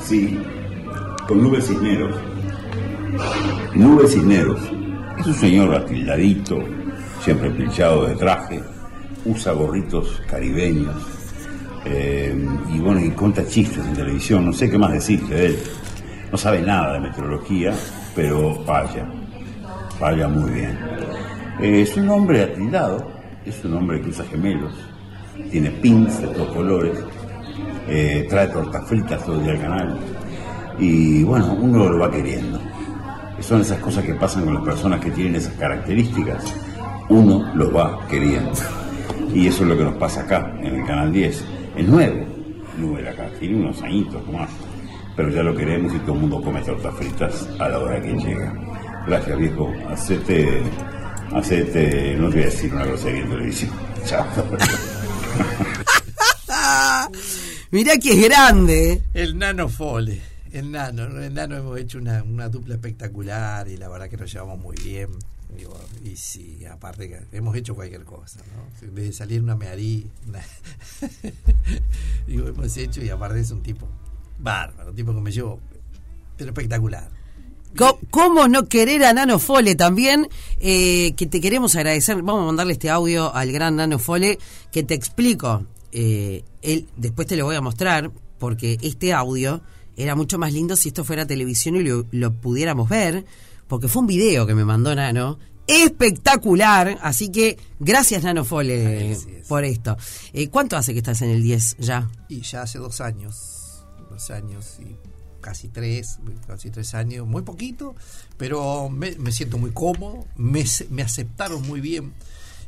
Sí, 0.03 0.39
con 1.27 1.43
Nube 1.43 1.61
Cisneros. 1.61 2.15
Nube 3.73 4.07
Cisneros 4.07 4.61
es 5.19 5.25
un 5.27 5.33
señor 5.33 5.75
atildadito, 5.75 6.57
siempre 7.23 7.49
pinchado 7.51 8.07
de 8.07 8.15
traje, 8.15 8.61
usa 9.25 9.51
gorritos 9.53 10.21
caribeños 10.29 10.95
eh, 11.85 12.35
y 12.73 12.79
bueno, 12.79 13.03
y 13.03 13.09
cuenta 13.11 13.45
chistes 13.47 13.85
en 13.85 13.93
televisión, 13.93 14.45
no 14.45 14.53
sé 14.53 14.69
qué 14.69 14.77
más 14.77 14.91
decirte 14.91 15.33
de 15.33 15.45
él. 15.47 15.59
No 16.31 16.37
sabe 16.37 16.61
nada 16.61 16.93
de 16.93 16.99
meteorología, 17.01 17.73
pero 18.15 18.63
falla, 18.65 19.11
falla 19.99 20.27
muy 20.27 20.51
bien. 20.51 20.77
Eh, 21.59 21.81
es 21.81 21.95
un 21.97 22.09
hombre 22.09 22.43
atildado, 22.43 23.11
es 23.45 23.63
un 23.65 23.73
hombre 23.73 24.01
que 24.01 24.09
usa 24.09 24.25
gemelos, 24.25 24.73
tiene 25.49 25.71
pins 25.71 26.21
de 26.21 26.27
todos 26.27 26.49
colores, 26.49 26.97
eh, 27.87 28.25
trae 28.29 28.47
tortas 28.47 28.87
fritas 28.87 29.25
todo 29.25 29.35
el 29.37 29.43
día 29.43 29.53
al 29.53 29.61
canal. 29.61 29.99
Y 30.79 31.23
bueno, 31.23 31.53
uno 31.59 31.89
lo 31.89 31.99
va 31.99 32.11
queriendo. 32.11 32.59
Son 33.39 33.61
esas 33.61 33.79
cosas 33.79 34.05
que 34.05 34.13
pasan 34.13 34.45
con 34.45 34.53
las 34.53 34.63
personas 34.63 34.99
que 34.99 35.11
tienen 35.11 35.35
esas 35.35 35.53
características. 35.55 36.53
Uno 37.09 37.51
los 37.55 37.75
va 37.75 38.07
queriendo. 38.07 38.51
Y 39.33 39.47
eso 39.47 39.63
es 39.63 39.69
lo 39.69 39.77
que 39.77 39.83
nos 39.83 39.95
pasa 39.95 40.21
acá, 40.21 40.55
en 40.61 40.75
el 40.75 40.85
canal 40.85 41.11
10. 41.11 41.45
Es 41.75 41.87
nuevo, 41.87 42.25
Nubel 42.77 43.07
acá, 43.07 43.27
tiene 43.39 43.57
unos 43.57 43.81
añitos 43.81 44.25
nomás. 44.25 44.49
Pero 45.15 45.29
ya 45.29 45.43
lo 45.43 45.55
queremos 45.55 45.93
y 45.93 45.99
todo 45.99 46.13
el 46.13 46.21
mundo 46.21 46.41
come 46.41 46.61
tortas 46.61 46.93
fritas 46.95 47.49
a 47.59 47.69
la 47.69 47.79
hora 47.79 48.01
que 48.01 48.13
llega. 48.13 48.53
Gracias, 49.07 49.37
viejo. 49.37 49.73
Hacete, 49.89 50.61
hacete, 51.33 52.15
no 52.15 52.29
te 52.29 52.35
voy 52.35 52.43
a 52.43 52.45
decir 52.45 52.73
una 52.73 52.85
grosería 52.85 53.21
en 53.21 53.29
televisión. 53.29 53.71
Chao. 54.05 54.27
Mirá 57.71 57.97
que 57.97 58.11
es 58.13 58.23
grande. 58.29 58.93
¿eh? 58.93 59.03
El 59.13 59.37
nano 59.37 59.69
Fole. 59.69 60.21
El 60.51 60.71
nano, 60.71 61.03
el 61.21 61.33
nano 61.33 61.55
hemos 61.55 61.79
hecho 61.79 61.97
una, 61.97 62.23
una 62.23 62.49
dupla 62.49 62.75
espectacular 62.75 63.67
y 63.69 63.77
la 63.77 63.87
verdad 63.87 64.09
que 64.09 64.17
nos 64.17 64.31
llevamos 64.31 64.59
muy 64.59 64.75
bien. 64.83 65.09
Digo, 65.55 65.77
y 66.03 66.15
sí, 66.17 66.65
aparte 66.65 67.07
que 67.09 67.37
hemos 67.37 67.55
hecho 67.55 67.75
cualquier 67.75 68.03
cosa, 68.03 68.39
¿no? 68.55 68.91
Desde 68.93 69.13
salir 69.13 69.41
una 69.41 69.55
mearí, 69.55 70.09
una- 70.27 70.41
digo, 72.27 72.47
hemos 72.47 72.75
hecho 72.77 73.01
y 73.03 73.09
aparte 73.09 73.39
es 73.39 73.51
un 73.51 73.61
tipo 73.61 73.87
bárbaro, 74.39 74.89
un 74.91 74.95
tipo 74.95 75.13
que 75.13 75.21
me 75.21 75.31
llevo, 75.31 75.59
pero 76.37 76.51
espectacular. 76.51 77.09
¿Cómo 78.09 78.47
no 78.47 78.67
querer 78.67 79.05
a 79.05 79.13
Nano 79.13 79.39
Fole 79.39 79.75
también? 79.75 80.27
Eh, 80.59 81.13
que 81.15 81.25
te 81.25 81.39
queremos 81.39 81.75
agradecer. 81.75 82.17
Vamos 82.17 82.43
a 82.43 82.45
mandarle 82.47 82.73
este 82.73 82.89
audio 82.89 83.33
al 83.33 83.51
gran 83.51 83.77
Nano 83.77 83.97
Fole 83.97 84.37
que 84.71 84.83
te 84.83 84.93
explico. 84.93 85.65
Eh, 85.91 86.43
él, 86.61 86.87
después 86.97 87.27
te 87.27 87.35
lo 87.35 87.45
voy 87.45 87.55
a 87.55 87.61
mostrar 87.61 88.11
porque 88.39 88.77
este 88.81 89.13
audio 89.13 89.61
era 89.95 90.15
mucho 90.15 90.37
más 90.37 90.53
lindo 90.53 90.75
si 90.75 90.89
esto 90.89 91.03
fuera 91.03 91.25
televisión 91.25 91.75
y 91.75 91.83
lo, 91.83 92.05
lo 92.11 92.33
pudiéramos 92.33 92.89
ver, 92.89 93.25
porque 93.67 93.87
fue 93.87 94.01
un 94.01 94.07
video 94.07 94.45
que 94.45 94.55
me 94.55 94.65
mandó 94.65 94.93
Nano. 94.93 95.39
Espectacular, 95.67 96.97
así 97.01 97.29
que 97.31 97.57
gracias 97.79 98.23
Nano 98.23 98.43
Fole 98.43 99.17
por 99.47 99.63
esto. 99.63 99.95
Eh, 100.33 100.49
¿Cuánto 100.49 100.75
hace 100.75 100.91
que 100.91 100.99
estás 100.99 101.21
en 101.21 101.29
el 101.29 101.41
10 101.41 101.77
ya? 101.79 102.09
Y 102.27 102.41
ya 102.41 102.63
hace 102.63 102.79
dos 102.79 102.99
años, 102.99 103.85
dos 104.09 104.29
años 104.31 104.79
y 104.79 105.10
casi 105.41 105.67
tres, 105.67 106.19
casi 106.47 106.69
tres 106.71 106.93
años, 106.95 107.27
muy 107.27 107.41
poquito, 107.41 107.95
pero 108.37 108.89
me, 108.89 109.13
siento 109.31 109.57
muy 109.57 109.71
cómodo, 109.71 110.25
me, 110.37 110.63
me 110.89 111.01
aceptaron 111.01 111.67
muy 111.67 111.81
bien. 111.81 112.13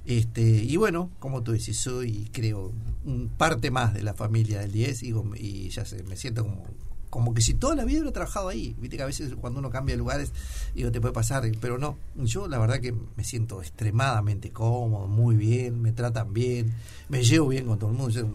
Este, 0.05 0.41
y 0.41 0.75
bueno, 0.75 1.09
como 1.19 1.43
tú 1.43 1.53
dices, 1.53 1.77
soy, 1.77 2.29
creo, 2.33 2.73
un 3.05 3.29
parte 3.29 3.71
más 3.71 3.93
de 3.93 4.03
la 4.03 4.13
familia 4.13 4.59
del 4.59 4.71
10 4.73 5.03
y, 5.03 5.13
y 5.37 5.69
ya 5.69 5.85
sé, 5.85 6.03
me 6.03 6.17
siento 6.17 6.43
como, 6.43 6.63
como 7.09 7.33
que 7.33 7.41
si 7.41 7.53
toda 7.53 7.75
la 7.75 7.85
vida 7.85 7.99
hubiera 7.99 8.11
trabajado 8.13 8.49
ahí. 8.49 8.75
Viste 8.79 8.97
que 8.97 9.03
a 9.03 9.05
veces 9.05 9.33
cuando 9.39 9.59
uno 9.59 9.69
cambia 9.69 9.93
de 9.93 9.99
lugares, 9.99 10.33
digo, 10.75 10.91
te 10.91 10.99
puede 10.99 11.13
pasar, 11.13 11.49
pero 11.61 11.77
no. 11.77 11.97
Yo 12.17 12.47
la 12.49 12.57
verdad 12.57 12.81
que 12.81 12.93
me 13.15 13.23
siento 13.23 13.61
extremadamente 13.61 14.51
cómodo, 14.51 15.07
muy 15.07 15.35
bien, 15.37 15.81
me 15.81 15.93
tratan 15.93 16.33
bien, 16.33 16.73
me 17.07 17.23
llevo 17.23 17.47
bien 17.49 17.65
con 17.65 17.79
todo 17.79 17.91
el 17.91 17.95
mundo. 17.97 18.11
Yo, 18.11 18.27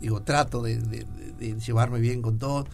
digo, 0.00 0.22
trato 0.22 0.62
de- 0.62 0.76
de 0.78 1.58
llevarme 1.58 1.98
bien 2.00 2.22
con 2.22 2.38
todos. 2.38 2.66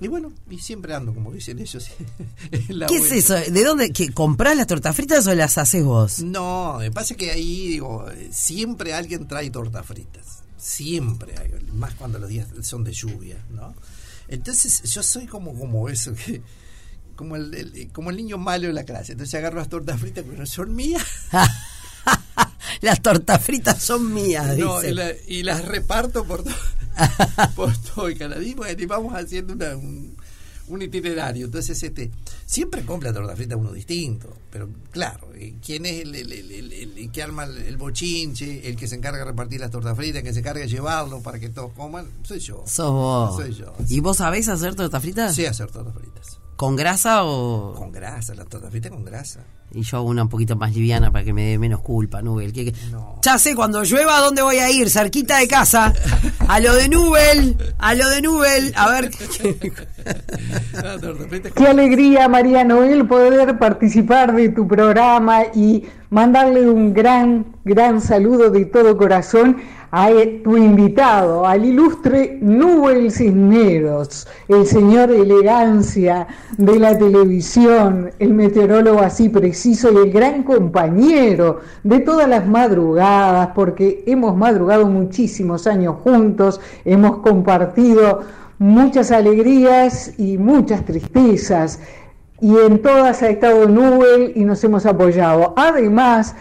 Y 0.00 0.06
bueno, 0.08 0.32
y 0.48 0.58
siempre 0.58 0.94
ando, 0.94 1.12
como 1.12 1.32
dicen 1.32 1.58
ellos. 1.58 1.88
la 2.68 2.86
¿Qué 2.86 2.98
buena. 3.00 3.14
es 3.16 3.30
eso? 3.30 3.34
¿De 3.52 3.64
dónde? 3.64 3.90
¿Que 3.92 4.12
¿Comprás 4.12 4.56
las 4.56 4.66
tortas 4.68 4.94
fritas 4.94 5.26
o 5.26 5.34
las 5.34 5.58
haces 5.58 5.82
vos? 5.82 6.20
No, 6.20 6.76
me 6.78 6.90
pasa 6.92 7.14
que 7.16 7.30
ahí, 7.32 7.68
digo, 7.68 8.06
siempre 8.30 8.94
alguien 8.94 9.26
trae 9.26 9.50
tortas 9.50 9.84
fritas. 9.84 10.44
Siempre 10.56 11.34
hay, 11.38 11.50
más 11.72 11.94
cuando 11.94 12.18
los 12.18 12.28
días 12.28 12.46
son 12.62 12.84
de 12.84 12.92
lluvia, 12.92 13.44
¿no? 13.50 13.74
Entonces 14.28 14.82
yo 14.84 15.02
soy 15.02 15.26
como, 15.26 15.58
como 15.58 15.88
eso, 15.88 16.12
que, 16.14 16.42
como 17.16 17.34
el, 17.36 17.52
el- 17.54 17.90
como 17.92 18.10
el 18.10 18.16
niño 18.18 18.38
malo 18.38 18.66
de 18.68 18.72
la 18.74 18.84
clase. 18.84 19.12
Entonces 19.12 19.34
agarro 19.34 19.58
las 19.58 19.68
tortas 19.68 19.98
fritas, 20.00 20.24
pero 20.24 20.38
no 20.38 20.46
son 20.46 20.74
mías. 20.76 21.02
las 22.80 23.00
tortas 23.02 23.42
fritas 23.42 23.82
son 23.82 24.12
mías, 24.14 24.56
No, 24.58 24.76
dice. 24.80 24.90
y, 24.90 24.94
la- 24.94 25.12
y 25.26 25.42
las 25.42 25.64
reparto 25.64 26.24
por 26.24 26.44
todo, 26.44 26.54
por 27.56 27.76
todo 27.78 28.08
el 28.08 28.18
canadí, 28.18 28.54
y 28.78 28.86
vamos 28.86 29.14
haciendo 29.14 29.52
una- 29.54 29.76
un, 29.76 30.16
un 30.68 30.82
itinerario. 30.82 31.46
Entonces, 31.46 31.82
este, 31.82 32.10
siempre 32.44 32.84
compra 32.84 33.12
torta 33.12 33.34
frita 33.36 33.56
uno 33.56 33.72
distinto, 33.72 34.36
pero 34.50 34.68
claro, 34.90 35.28
eh, 35.34 35.54
¿quién 35.64 35.86
es 35.86 36.02
el, 36.02 36.14
el- 36.14 36.32
el- 36.32 36.50
el- 36.52 36.72
el- 36.72 36.98
el 36.98 37.10
que 37.10 37.22
arma 37.22 37.44
el, 37.44 37.56
el 37.58 37.76
bochinche, 37.76 38.68
el 38.68 38.76
que 38.76 38.86
se 38.86 38.96
encarga 38.96 39.18
de 39.20 39.24
repartir 39.24 39.60
las 39.60 39.70
tortas 39.70 39.96
fritas, 39.96 40.16
el 40.16 40.24
que 40.24 40.32
se 40.34 40.40
encarga 40.40 40.60
de 40.60 40.68
llevarlo 40.68 41.20
para 41.22 41.38
que 41.38 41.48
todos 41.48 41.72
coman? 41.72 42.06
Soy 42.22 42.38
yo. 42.40 42.64
Sos 42.66 42.90
vos. 42.90 43.36
Soy 43.36 43.54
yo. 43.54 43.74
¿Y 43.88 44.00
vos 44.00 44.18
sabés 44.18 44.48
hacer 44.48 44.74
tortas 44.74 45.00
fritas? 45.02 45.34
Sí, 45.34 45.46
hacer 45.46 45.70
tortas 45.70 45.94
fritas. 45.94 46.38
¿Con 46.58 46.74
grasa 46.74 47.22
o...? 47.24 47.72
Con 47.74 47.92
grasa, 47.92 48.34
las 48.34 48.48
tortas 48.48 48.72
fritas 48.72 48.90
con 48.90 49.04
grasa. 49.04 49.38
Y 49.72 49.82
yo 49.82 49.98
hago 49.98 50.08
una 50.08 50.24
un 50.24 50.28
poquito 50.28 50.56
más 50.56 50.74
liviana 50.74 51.12
para 51.12 51.24
que 51.24 51.32
me 51.32 51.50
dé 51.50 51.56
menos 51.58 51.82
culpa, 51.82 52.20
Nubel. 52.20 52.52
Que, 52.52 52.64
que- 52.64 52.74
Ya 53.22 53.38
sé, 53.38 53.54
cuando 53.54 53.84
llueva, 53.84 54.18
¿a 54.18 54.22
dónde 54.22 54.42
voy 54.42 54.56
a 54.56 54.68
ir? 54.68 54.90
Cerquita 54.90 55.38
de 55.38 55.46
casa. 55.46 55.92
A 56.48 56.58
lo 56.58 56.74
de 56.74 56.88
Nubel. 56.88 57.56
A 57.78 57.94
lo 57.94 58.08
de 58.08 58.22
Nubel. 58.22 58.72
A 58.74 58.90
ver... 58.90 59.08
Qué 61.54 61.66
alegría, 61.66 62.28
María 62.28 62.64
Noel, 62.64 63.06
poder 63.06 63.56
participar 63.58 64.34
de 64.34 64.48
tu 64.48 64.66
programa 64.66 65.42
y 65.54 65.84
mandarle 66.10 66.68
un 66.68 66.92
gran, 66.92 67.46
gran 67.64 68.00
saludo 68.00 68.50
de 68.50 68.64
todo 68.64 68.96
corazón 68.96 69.58
a 69.90 70.10
e- 70.10 70.40
tu 70.44 70.56
invitado, 70.56 71.46
al 71.46 71.64
ilustre 71.64 72.38
Nubel 72.40 73.10
Cisneros, 73.10 74.26
el 74.48 74.66
señor 74.66 75.10
elegancia 75.10 76.26
de 76.56 76.78
la 76.78 76.96
televisión, 76.96 78.10
el 78.18 78.34
meteorólogo 78.34 79.00
así 79.00 79.28
preciso 79.28 79.92
y 79.92 79.96
el 79.96 80.12
gran 80.12 80.42
compañero 80.42 81.60
de 81.82 82.00
todas 82.00 82.28
las 82.28 82.46
madrugadas, 82.46 83.50
porque 83.54 84.04
hemos 84.06 84.36
madrugado 84.36 84.86
muchísimos 84.86 85.66
años 85.66 85.96
juntos, 86.02 86.60
hemos 86.84 87.18
compartido 87.18 88.20
muchas 88.58 89.10
alegrías 89.10 90.12
y 90.18 90.36
muchas 90.36 90.84
tristezas. 90.84 91.80
Y 92.40 92.56
en 92.56 92.80
todas 92.82 93.22
ha 93.22 93.30
estado 93.30 93.66
Nubel 93.66 94.32
y 94.36 94.44
nos 94.44 94.62
hemos 94.62 94.86
apoyado. 94.86 95.54
Además, 95.56 96.36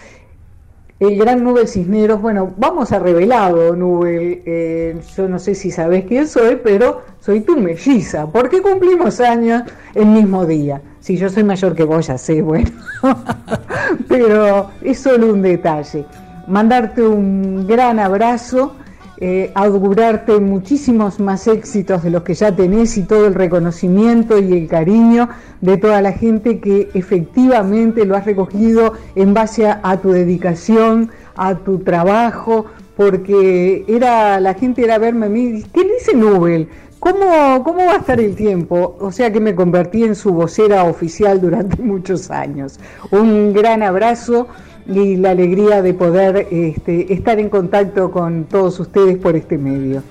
el 1.00 1.18
gran 1.18 1.44
Nubel 1.44 1.68
Cisneros, 1.68 2.22
bueno, 2.22 2.54
vamos 2.58 2.92
a 2.92 3.00
revelado, 3.00 3.76
Nubel. 3.76 4.42
eh, 4.46 5.00
yo 5.16 5.28
no 5.28 5.38
sé 5.38 5.54
si 5.54 5.70
sabes 5.70 6.06
quién 6.06 6.28
soy, 6.28 6.60
pero 6.64 7.04
soy 7.20 7.42
tu 7.42 7.58
melliza, 7.58 8.26
porque 8.26 8.62
cumplimos 8.62 9.20
años 9.20 9.64
el 9.94 10.08
mismo 10.08 10.46
día. 10.46 10.82
Si 11.00 11.18
yo 11.18 11.30
soy 11.30 11.44
mayor 11.44 11.76
que 11.76 11.84
vos, 11.84 12.08
ya 12.08 12.18
sé, 12.18 12.42
bueno. 12.42 12.72
pero 14.08 14.72
es 14.82 15.00
solo 15.00 15.34
un 15.34 15.42
detalle. 15.42 16.06
Mandarte 16.48 17.02
un 17.02 17.68
gran 17.68 18.00
abrazo 18.00 18.74
eh, 19.20 19.52
augurarte 19.56 20.40
muchísimos 20.40 21.20
más 21.20 21.48
éxitos 21.48 22.04
de 22.04 22.12
los 22.12 22.22
que 22.22 22.36
ya 22.36 22.56
tenés 22.56 22.98
y 22.98 23.04
todo 23.04 23.26
el 23.26 23.34
reconocimiento 23.34 24.38
y 24.38 24.54
el 24.54 24.68
cariño 24.68 25.30
de 25.60 25.78
toda 25.78 26.04
la 26.04 26.12
gente 26.12 26.60
que 26.60 26.90
efectivamente 26.94 28.06
lo 28.06 28.16
has 28.16 28.26
recogido 28.26 28.94
en 29.16 29.34
base 29.34 29.68
a, 29.68 29.98
tu 29.98 30.12
dedicación, 30.12 31.10
a 31.36 31.56
tu 31.56 31.80
trabajo, 31.80 32.66
porque 32.96 33.86
era 33.88 34.40
la 34.40 34.54
gente 34.54 34.84
era 34.84 35.00
verme 35.00 35.26
a 35.26 35.30
mí, 35.30 35.64
¿qué 35.74 35.84
dice 35.84 36.16
Nubel? 36.16 36.68
¿Cómo, 37.00 37.64
¿Cómo 37.64 37.86
va 37.86 37.94
a 37.94 37.98
estar 37.98 38.20
el 38.20 38.36
tiempo? 38.36 38.98
O 39.00 39.12
sea 39.12 39.32
que 39.32 39.40
me 39.40 39.56
convertí 39.56 40.04
en 40.04 40.16
su 40.16 40.32
vocera 40.32 40.84
oficial 40.84 41.40
durante 41.42 41.82
muchos 41.82 42.30
años. 42.30 42.80
Un 43.12 43.54
gran 43.54 43.82
abrazo 43.82 44.48
y 44.88 45.18
la 45.18 45.32
alegría 45.32 45.82
de 45.82 45.94
poder 45.94 46.48
este, 46.52 47.14
estar 47.14 47.40
en 47.40 47.50
contacto 47.50 48.10
con 48.12 48.46
todos 48.46 48.80
ustedes 48.80 49.18
por 49.18 49.36
este 49.36 49.58
medio. 49.58 50.02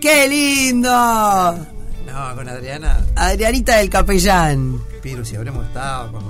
¡Qué 0.00 0.28
lindo! 0.28 0.88
No, 0.90 2.34
con 2.36 2.48
Adriana. 2.48 3.04
Adrianita 3.16 3.76
del 3.78 3.88
Capellán. 3.90 4.78
Pero 5.02 5.24
si 5.24 5.36
habremos 5.36 5.66
estado, 5.66 6.20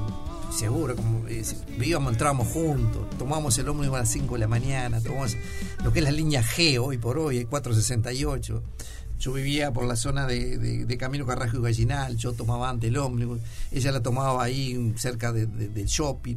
seguro, 0.57 0.95
como 0.97 1.27
eh, 1.29 1.43
vivíamos, 1.77 2.13
entrábamos 2.13 2.49
juntos, 2.49 3.03
tomamos 3.19 3.59
el 3.59 3.69
ómnibus 3.69 3.97
a 3.97 4.01
las 4.01 4.09
5 4.11 4.35
de 4.35 4.41
la 4.41 4.49
mañana, 4.49 5.01
tomamos 5.01 5.37
lo 5.83 5.93
que 5.93 5.99
es 5.99 6.05
la 6.05 6.13
línea 6.13 6.43
G 6.43 6.79
hoy 6.81 6.99
por 6.99 7.19
hoy, 7.19 7.39
el 7.39 7.47
468. 7.49 8.63
Yo 9.19 9.33
vivía 9.33 9.73
por 9.73 9.85
la 9.85 9.97
zona 9.97 10.27
de, 10.27 10.59
de- 10.59 10.85
de 10.87 10.97
Camino 10.99 11.25
Carrasco 11.27 11.59
y 11.59 11.63
Gallinal, 11.63 12.17
yo 12.17 12.33
tomaba 12.33 12.69
antes 12.69 12.89
el 12.91 12.97
ómnibus, 12.97 13.41
ella 13.71 13.93
la 13.93 14.01
tomaba 14.03 14.43
ahí 14.43 14.93
cerca 14.97 15.33
de- 15.33 15.47
de- 15.47 15.69
del 15.69 15.87
shopping. 15.87 16.37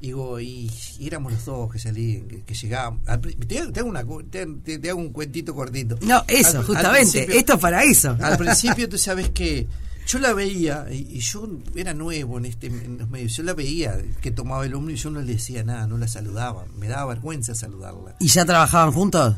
Digo, 0.00 0.38
y, 0.38 0.70
y 1.00 1.06
éramos 1.08 1.32
los 1.32 1.44
dos 1.44 1.72
que 1.72 1.78
salían, 1.80 2.28
que, 2.28 2.42
que 2.44 2.54
llegábamos. 2.54 3.00
Al 3.08 3.20
te, 3.20 3.58
hago- 3.60 3.72
te 3.72 3.80
hago 3.80 3.88
una 3.88 4.04
te, 4.30 4.90
hago 4.90 5.00
un 5.00 5.12
cuentito 5.12 5.54
cortito. 5.54 5.98
No, 6.02 6.22
eso, 6.28 6.50
Al- 6.50 6.56
al 6.58 6.64
justamente. 6.64 6.98
principio- 7.24 7.34
Esto 7.38 7.52
es 7.54 7.58
para 7.60 7.82
eso. 7.82 8.16
al 8.20 8.38
principio, 8.38 8.88
tú 8.88 8.96
sabes 8.96 9.30
que 9.30 9.66
yo 10.06 10.18
la 10.20 10.32
veía, 10.32 10.86
y, 10.90 11.16
y 11.16 11.20
yo 11.20 11.48
era 11.74 11.92
nuevo 11.94 12.38
en 12.38 12.44
este 12.46 12.68
en 12.68 12.96
los 12.98 13.10
medios, 13.10 13.36
yo 13.36 13.42
la 13.42 13.54
veía 13.54 13.98
que 14.22 14.30
tomaba 14.30 14.64
el 14.64 14.74
ómnibus 14.74 15.00
y 15.00 15.02
yo 15.02 15.10
no 15.10 15.20
le 15.20 15.32
decía 15.32 15.64
nada, 15.64 15.86
no 15.88 15.98
la 15.98 16.06
saludaba, 16.08 16.64
me 16.78 16.86
daba 16.88 17.06
vergüenza 17.14 17.54
saludarla. 17.54 18.14
¿Y 18.20 18.28
ya 18.28 18.44
trabajaban 18.44 18.92
juntos? 18.92 19.34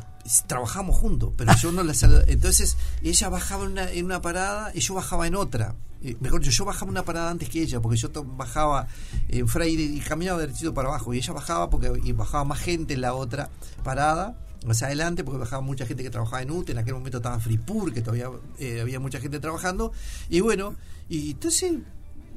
Trabajamos 0.47 0.97
juntos, 0.97 1.33
pero 1.37 1.53
yo 1.57 1.73
no 1.73 1.83
la 1.83 1.95
saludaba. 1.95 2.25
Entonces, 2.29 2.77
ella 3.03 3.29
bajaba 3.29 3.65
en 3.65 3.73
una, 3.73 3.91
en 3.91 4.05
una 4.05 4.21
parada 4.21 4.71
y 4.75 4.81
yo 4.81 4.95
bajaba 4.95 5.27
en 5.27 5.35
otra. 5.35 5.75
Eh, 6.03 6.17
Mejor 6.21 6.41
dicho, 6.41 6.53
yo 6.53 6.65
bajaba 6.65 6.91
una 6.91 7.05
parada 7.05 7.31
antes 7.31 7.49
que 7.49 7.63
ella, 7.63 7.81
porque 7.81 7.99
yo 7.99 8.11
bajaba 8.25 8.89
en 9.29 9.47
Freire 9.49 9.83
y 9.83 10.01
caminaba 10.01 10.39
derechito 10.39 10.73
para 10.73 10.89
abajo, 10.89 11.13
y 11.13 11.19
ella 11.19 11.33
bajaba 11.33 11.69
porque 11.69 11.93
y 12.03 12.13
bajaba 12.13 12.45
más 12.45 12.61
gente 12.61 12.95
en 12.95 13.03
la 13.03 13.15
otra 13.15 13.51
parada, 13.83 14.39
más 14.67 14.83
adelante, 14.83 15.25
porque 15.25 15.39
bajaba 15.39 15.63
mucha 15.63 15.87
gente 15.87 16.03
que 16.03 16.11
trabajaba 16.11 16.43
en 16.43 16.51
UTE, 16.51 16.73
en 16.73 16.79
aquel 16.79 16.95
momento 16.95 17.19
estaba 17.19 17.39
Fripur, 17.39 17.93
que 17.93 18.01
todavía 18.01 18.31
eh, 18.59 18.81
había 18.81 19.01
mucha 19.01 19.21
gente 19.21 19.41
trabajando, 19.41 19.93
y 20.29 20.41
bueno, 20.41 20.75
y 21.09 21.33
entonces 21.33 21.75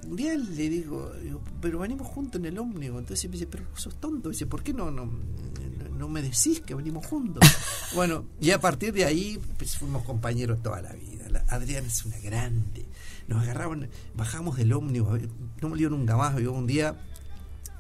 un 0.06 0.16
día 0.16 0.36
le 0.36 0.70
digo, 0.70 1.12
digo, 1.22 1.42
pero 1.62 1.80
venimos 1.80 2.08
juntos 2.08 2.40
en 2.40 2.46
el 2.46 2.58
ómnibus. 2.60 3.00
Entonces 3.00 3.26
me 3.30 3.34
dice, 3.34 3.48
pero 3.48 3.66
vos 3.72 3.82
sos 3.82 3.96
tonto. 4.00 4.30
Dice, 4.30 4.46
¿por 4.46 4.64
qué 4.64 4.74
no, 4.74 4.92
no, 4.92 5.06
no, 5.06 5.90
no 5.98 6.08
me 6.10 6.22
decís 6.22 6.62
que 6.66 6.76
venimos 6.76 7.06
juntos? 7.06 7.44
bueno, 7.96 8.26
y 8.42 8.52
a 8.52 8.60
partir 8.60 8.94
de 8.94 9.06
ahí 9.06 9.40
pues, 9.58 9.78
fuimos 9.78 10.04
compañeros 10.04 10.62
toda 10.62 10.82
la 10.82 10.94
vida. 10.94 11.30
La- 11.30 11.46
Adriana 11.50 11.88
es 11.88 12.06
una 12.06 12.18
grande. 12.20 12.86
Nos 13.28 13.42
agarraban, 13.44 13.90
bajamos 14.16 14.58
del 14.58 14.74
ómnibus, 14.74 15.22
no 15.62 15.68
me 15.70 15.74
olvido 15.74 15.90
nunca 15.92 16.18
más. 16.18 16.36
Yo 16.38 16.52
un 16.52 16.68
día 16.68 16.96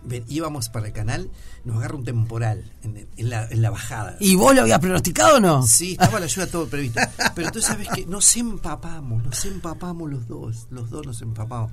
ven- 0.05 0.23
íbamos 0.29 0.69
para 0.69 0.87
el 0.87 0.93
canal, 0.93 1.29
nos 1.65 1.77
agarra 1.77 1.95
un 1.95 2.03
temporal 2.05 2.71
en, 2.83 3.07
en 3.17 3.29
la, 3.29 3.45
en 3.49 3.61
la 3.61 3.69
bajada. 3.69 4.15
¿Y 4.21 4.35
vos 4.35 4.55
lo 4.55 4.61
habías 4.61 4.79
pronosticado 4.79 5.37
o 5.37 5.39
no? 5.41 5.63
Sí, 5.67 5.93
estaba 5.93 6.19
la 6.21 6.27
lluvia 6.27 6.49
todo 6.49 6.67
previsto. 6.67 7.01
Pero 7.35 7.51
tú 7.51 7.61
sabes 7.61 7.87
que 7.93 8.05
nos 8.05 8.35
empapamos, 8.37 9.23
nos 9.23 9.43
empapamos 9.45 10.09
los 10.09 10.27
dos, 10.27 10.67
los 10.71 10.89
dos 10.89 11.05
nos 11.05 11.21
empapamos. 11.21 11.71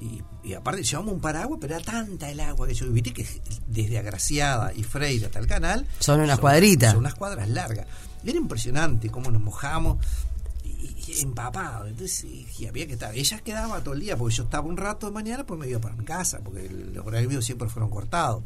Y, 0.00 0.22
y 0.42 0.54
aparte 0.54 0.82
llevamos 0.82 1.12
un 1.14 1.20
paraguas, 1.20 1.58
pero 1.60 1.74
era 1.76 1.84
tanta 1.84 2.30
el 2.30 2.40
agua 2.40 2.66
que 2.66 2.74
yo 2.74 2.90
viste 2.90 3.12
que 3.12 3.26
desde 3.66 3.98
Agraciada 3.98 4.72
y 4.74 4.82
Freire 4.82 5.26
hasta 5.26 5.38
el 5.38 5.46
canal 5.46 5.86
Son 5.98 6.20
unas 6.20 6.38
cuadritas. 6.38 6.92
Son 6.92 7.00
unas 7.00 7.14
cuadras 7.14 7.48
largas. 7.50 7.86
Era 8.24 8.38
impresionante 8.38 9.10
cómo 9.10 9.30
nos 9.30 9.42
mojamos. 9.42 9.98
Y, 10.64 10.68
y- 10.68 10.96
y 11.18 11.20
empapado. 11.22 11.86
Entonces 11.86 12.24
y 12.58 12.66
había 12.66 12.86
que 12.86 12.94
estar. 12.94 13.14
Ella 13.14 13.38
quedaba 13.40 13.80
todo 13.82 13.94
el 13.94 14.00
día, 14.00 14.16
porque 14.16 14.34
yo 14.36 14.44
estaba 14.44 14.66
un 14.66 14.76
rato 14.76 15.06
de 15.06 15.12
mañana, 15.12 15.44
pues 15.44 15.60
me 15.60 15.68
iba 15.68 15.80
para 15.80 15.94
mi 15.96 16.04
casa, 16.04 16.40
porque 16.42 16.64
el- 16.66 16.94
los 16.94 17.06
horarios 17.06 17.30
míos 17.30 17.44
siempre 17.44 17.68
fueron 17.68 17.90
cortados. 17.90 18.42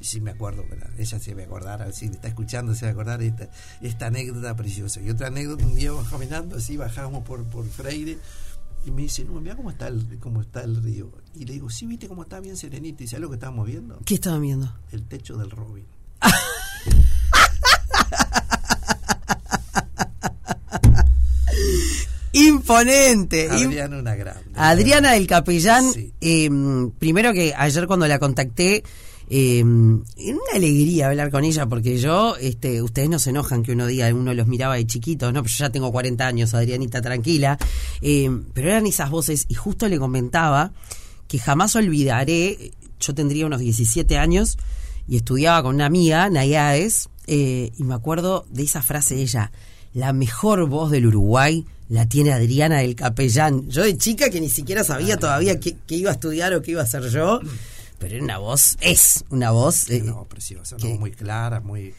Y 0.00 0.04
sí 0.04 0.20
me 0.20 0.30
acuerdo, 0.30 0.64
ella 0.96 1.18
se 1.18 1.34
me 1.34 1.42
acordar, 1.44 1.92
si 1.92 2.06
me 2.08 2.14
está 2.14 2.28
escuchando, 2.28 2.72
se 2.74 2.84
va 2.84 2.90
a 2.90 2.92
acordar 2.92 3.20
esta, 3.22 3.48
esta 3.80 4.06
anécdota 4.06 4.54
preciosa. 4.54 5.00
Y 5.00 5.10
otra 5.10 5.26
anécdota, 5.26 5.64
un 5.64 5.74
día 5.74 5.86
íbamos 5.86 6.08
caminando, 6.08 6.56
así 6.56 6.76
bajábamos 6.76 7.24
por, 7.24 7.42
por 7.44 7.66
Freire, 7.68 8.16
y 8.86 8.90
me 8.90 9.02
dice, 9.02 9.24
no, 9.24 9.40
mira 9.40 9.56
cómo 9.56 9.70
está, 9.70 9.88
el, 9.88 10.18
cómo 10.20 10.40
está 10.40 10.62
el 10.62 10.82
río. 10.82 11.10
Y 11.34 11.44
le 11.44 11.54
digo, 11.54 11.68
sí, 11.70 11.86
viste 11.86 12.08
cómo 12.08 12.22
está 12.22 12.40
bien 12.40 12.56
serenito. 12.56 13.02
¿Y 13.02 13.06
sabes 13.06 13.22
lo 13.22 13.28
que 13.28 13.34
estábamos 13.34 13.66
viendo? 13.66 13.98
¿Qué 14.04 14.14
estaban 14.14 14.42
viendo? 14.42 14.72
El 14.92 15.04
techo 15.04 15.36
del 15.36 15.50
Robin. 15.50 15.84
Imponente. 22.32 23.48
im- 23.48 23.66
Adriana 23.68 23.98
una 23.98 24.14
grande. 24.14 24.42
Adriana 24.54 25.12
del 25.12 25.26
Capellán, 25.26 25.84
eh, 26.20 26.50
primero 26.98 27.32
que 27.32 27.54
ayer 27.56 27.86
cuando 27.86 28.06
la 28.06 28.18
contacté, 28.18 28.84
eh, 29.30 29.62
una 29.62 30.52
alegría 30.54 31.08
hablar 31.08 31.30
con 31.30 31.44
ella, 31.44 31.66
porque 31.66 31.98
yo, 31.98 32.36
este, 32.36 32.82
ustedes 32.82 33.10
no 33.10 33.18
se 33.18 33.30
enojan 33.30 33.62
que 33.62 33.72
uno 33.72 33.86
diga, 33.86 34.12
uno 34.14 34.32
los 34.32 34.46
miraba 34.46 34.76
de 34.76 34.86
chiquitos, 34.86 35.32
¿no? 35.32 35.42
Pero 35.42 35.54
yo 35.54 35.64
ya 35.64 35.70
tengo 35.70 35.92
40 35.92 36.26
años, 36.26 36.54
Adrianita, 36.54 37.02
tranquila. 37.02 37.58
Eh, 38.00 38.30
pero 38.54 38.68
eran 38.68 38.86
esas 38.86 39.10
voces, 39.10 39.44
y 39.48 39.54
justo 39.54 39.88
le 39.88 39.98
comentaba 39.98 40.72
que 41.26 41.38
jamás 41.38 41.76
olvidaré, 41.76 42.72
yo 43.00 43.14
tendría 43.14 43.46
unos 43.46 43.60
17 43.60 44.16
años, 44.16 44.56
y 45.06 45.16
estudiaba 45.16 45.62
con 45.62 45.74
una 45.74 45.86
amiga, 45.86 46.30
Nayades, 46.30 47.10
eh, 47.26 47.72
y 47.76 47.84
me 47.84 47.94
acuerdo 47.94 48.46
de 48.50 48.62
esa 48.62 48.80
frase 48.80 49.14
de 49.14 49.22
ella, 49.22 49.52
la 49.92 50.14
mejor 50.14 50.66
voz 50.68 50.90
del 50.90 51.06
Uruguay 51.06 51.66
la 51.90 52.06
tiene 52.06 52.32
Adriana 52.32 52.78
del 52.78 52.94
Capellán. 52.94 53.68
Yo 53.68 53.82
de 53.82 53.96
chica 53.96 54.30
que 54.30 54.40
ni 54.40 54.48
siquiera 54.48 54.84
sabía 54.84 55.16
todavía 55.16 55.58
qué, 55.58 55.76
qué 55.86 55.96
iba 55.96 56.10
a 56.10 56.14
estudiar 56.14 56.52
o 56.54 56.62
qué 56.62 56.72
iba 56.72 56.82
a 56.82 56.84
hacer 56.84 57.08
yo, 57.08 57.40
pero 57.98 58.14
era 58.14 58.24
una 58.24 58.38
voz, 58.38 58.76
es 58.80 59.24
una 59.30 59.50
voz, 59.50 59.90
eh, 59.90 60.02
No, 60.02 60.24
preciosa, 60.24 60.76
no, 60.82 60.88
muy 60.96 61.10
clara, 61.10 61.60
muy. 61.60 61.94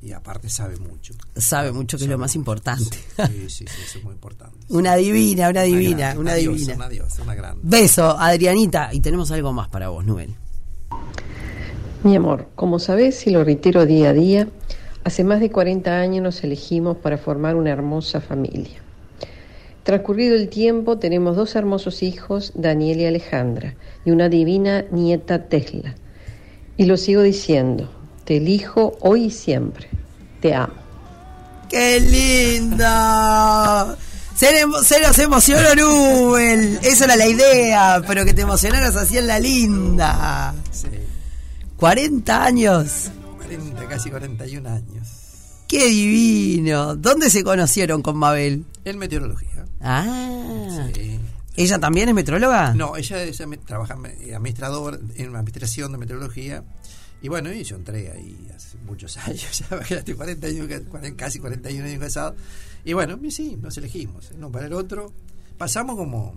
Y 0.00 0.12
aparte 0.12 0.48
sabe 0.48 0.76
mucho. 0.76 1.14
sabe 1.36 1.72
mucho 1.72 1.98
que 1.98 2.04
es 2.04 2.10
lo 2.10 2.18
más 2.18 2.36
importante. 2.36 2.84
Sí, 3.16 3.48
sí, 3.48 3.48
sí, 3.48 3.64
eso 3.84 3.98
es 3.98 4.04
muy 4.04 4.14
importante. 4.14 4.56
Una 4.68 4.94
divina, 4.94 5.48
una 5.48 5.62
divina, 5.62 6.14
una 6.16 6.34
diosa, 6.34 6.56
divina. 6.56 6.74
Una 6.76 6.88
diosa, 6.88 7.22
una 7.22 7.34
grande. 7.34 7.60
Beso, 7.64 8.16
Adrianita, 8.16 8.90
y 8.92 9.00
tenemos 9.00 9.30
algo 9.32 9.52
más 9.52 9.68
para 9.68 9.88
vos, 9.88 10.04
Nubel. 10.04 10.34
Mi 12.04 12.14
amor, 12.14 12.48
como 12.54 12.78
sabes 12.78 13.26
y 13.26 13.30
lo 13.30 13.42
reitero 13.42 13.86
día 13.86 14.10
a 14.10 14.12
día, 14.12 14.48
hace 15.02 15.24
más 15.24 15.40
de 15.40 15.50
40 15.50 15.90
años 15.98 16.22
nos 16.22 16.44
elegimos 16.44 16.96
para 16.98 17.18
formar 17.18 17.56
una 17.56 17.70
hermosa 17.70 18.20
familia. 18.20 18.80
Transcurrido 19.88 20.36
el 20.36 20.50
tiempo, 20.50 20.98
tenemos 20.98 21.34
dos 21.34 21.56
hermosos 21.56 22.02
hijos, 22.02 22.52
Daniel 22.54 23.00
y 23.00 23.06
Alejandra, 23.06 23.74
y 24.04 24.10
una 24.10 24.28
divina 24.28 24.84
nieta 24.90 25.48
Tesla. 25.48 25.94
Y 26.76 26.84
lo 26.84 26.98
sigo 26.98 27.22
diciendo, 27.22 27.90
te 28.26 28.36
elijo 28.36 28.98
hoy 29.00 29.24
y 29.24 29.30
siempre. 29.30 29.88
Te 30.42 30.54
amo. 30.54 30.74
¡Qué 31.70 32.00
lindo! 32.00 32.84
Se, 34.36 34.46
se 34.84 35.00
nos 35.00 35.18
emocionó 35.18 35.74
Nubel. 35.74 36.80
Esa 36.82 37.06
era 37.06 37.16
la 37.16 37.26
idea, 37.26 38.02
pero 38.06 38.26
que 38.26 38.34
te 38.34 38.42
emocionaras 38.42 38.94
así 38.94 39.16
en 39.16 39.26
la 39.26 39.40
linda. 39.40 40.54
Sí, 40.70 40.88
40 41.78 42.44
años. 42.44 43.10
40, 43.38 43.88
casi 43.88 44.10
41 44.10 44.68
años. 44.68 45.08
¡Qué 45.66 45.86
divino! 45.86 46.94
¿Dónde 46.94 47.30
se 47.30 47.42
conocieron 47.42 48.02
con 48.02 48.18
Mabel? 48.18 48.66
En 48.84 48.98
meteorología. 48.98 49.57
Ah. 49.80 50.88
Sí. 50.94 51.18
¿Ella 51.56 51.78
también 51.78 52.08
es 52.08 52.14
metróloga? 52.14 52.72
No, 52.74 52.96
ella 52.96 53.22
es 53.24 53.40
ami- 53.40 53.58
trabaja 53.64 53.94
en- 54.20 54.34
administrador 54.34 55.00
en 55.16 55.34
administración 55.34 55.92
de 55.92 55.98
meteorología. 55.98 56.62
Y 57.20 57.26
bueno, 57.28 57.52
y 57.52 57.64
yo 57.64 57.74
entré 57.76 58.12
ahí 58.12 58.48
hace 58.54 58.78
muchos 58.86 59.16
años, 59.26 59.58
ya 59.68 59.76
imagínate, 59.76 60.14
40 60.14 60.46
años, 60.46 60.68
ca- 60.68 60.80
cuaren- 60.82 61.16
casi 61.16 61.38
41 61.40 61.84
años 61.86 61.98
casado. 62.00 62.36
Y 62.84 62.92
bueno, 62.92 63.18
y 63.22 63.30
sí, 63.32 63.58
nos 63.60 63.76
elegimos, 63.76 64.30
uno 64.36 64.50
para 64.52 64.66
el 64.66 64.72
otro. 64.72 65.12
Pasamos 65.58 65.96
como 65.96 66.32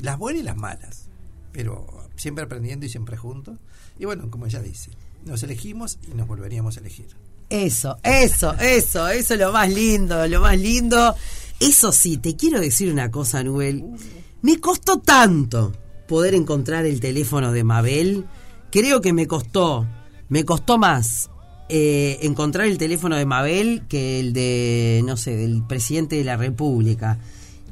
las 0.00 0.18
buenas 0.18 0.42
y 0.42 0.44
las 0.44 0.56
malas, 0.56 1.04
pero 1.52 1.86
siempre 2.16 2.44
aprendiendo 2.44 2.84
y 2.84 2.90
siempre 2.90 3.16
juntos. 3.16 3.58
Y 3.98 4.04
bueno, 4.04 4.30
como 4.30 4.44
ella 4.44 4.60
dice, 4.60 4.90
nos 5.24 5.42
elegimos 5.42 5.98
y 6.12 6.14
nos 6.14 6.28
volveríamos 6.28 6.76
a 6.76 6.80
elegir. 6.80 7.08
Eso, 7.48 7.96
eso, 8.02 8.52
eso, 8.60 9.08
eso 9.08 9.34
es 9.34 9.40
lo 9.40 9.50
más 9.52 9.70
lindo, 9.72 10.26
lo 10.28 10.42
más 10.42 10.58
lindo. 10.58 11.16
Eso 11.60 11.92
sí, 11.92 12.16
te 12.16 12.36
quiero 12.36 12.60
decir 12.60 12.92
una 12.92 13.10
cosa, 13.10 13.42
Nubel. 13.42 13.84
Me 14.42 14.58
costó 14.60 14.98
tanto 14.98 15.72
poder 16.06 16.34
encontrar 16.34 16.86
el 16.86 17.00
teléfono 17.00 17.52
de 17.52 17.64
Mabel. 17.64 18.24
Creo 18.70 19.00
que 19.00 19.12
me 19.12 19.26
costó, 19.26 19.86
me 20.28 20.44
costó 20.44 20.78
más 20.78 21.30
eh, 21.68 22.20
encontrar 22.22 22.66
el 22.66 22.78
teléfono 22.78 23.16
de 23.16 23.26
Mabel 23.26 23.82
que 23.88 24.20
el 24.20 24.32
de, 24.32 25.02
no 25.04 25.16
sé, 25.16 25.36
del 25.36 25.62
presidente 25.66 26.16
de 26.16 26.24
la 26.24 26.36
República. 26.36 27.18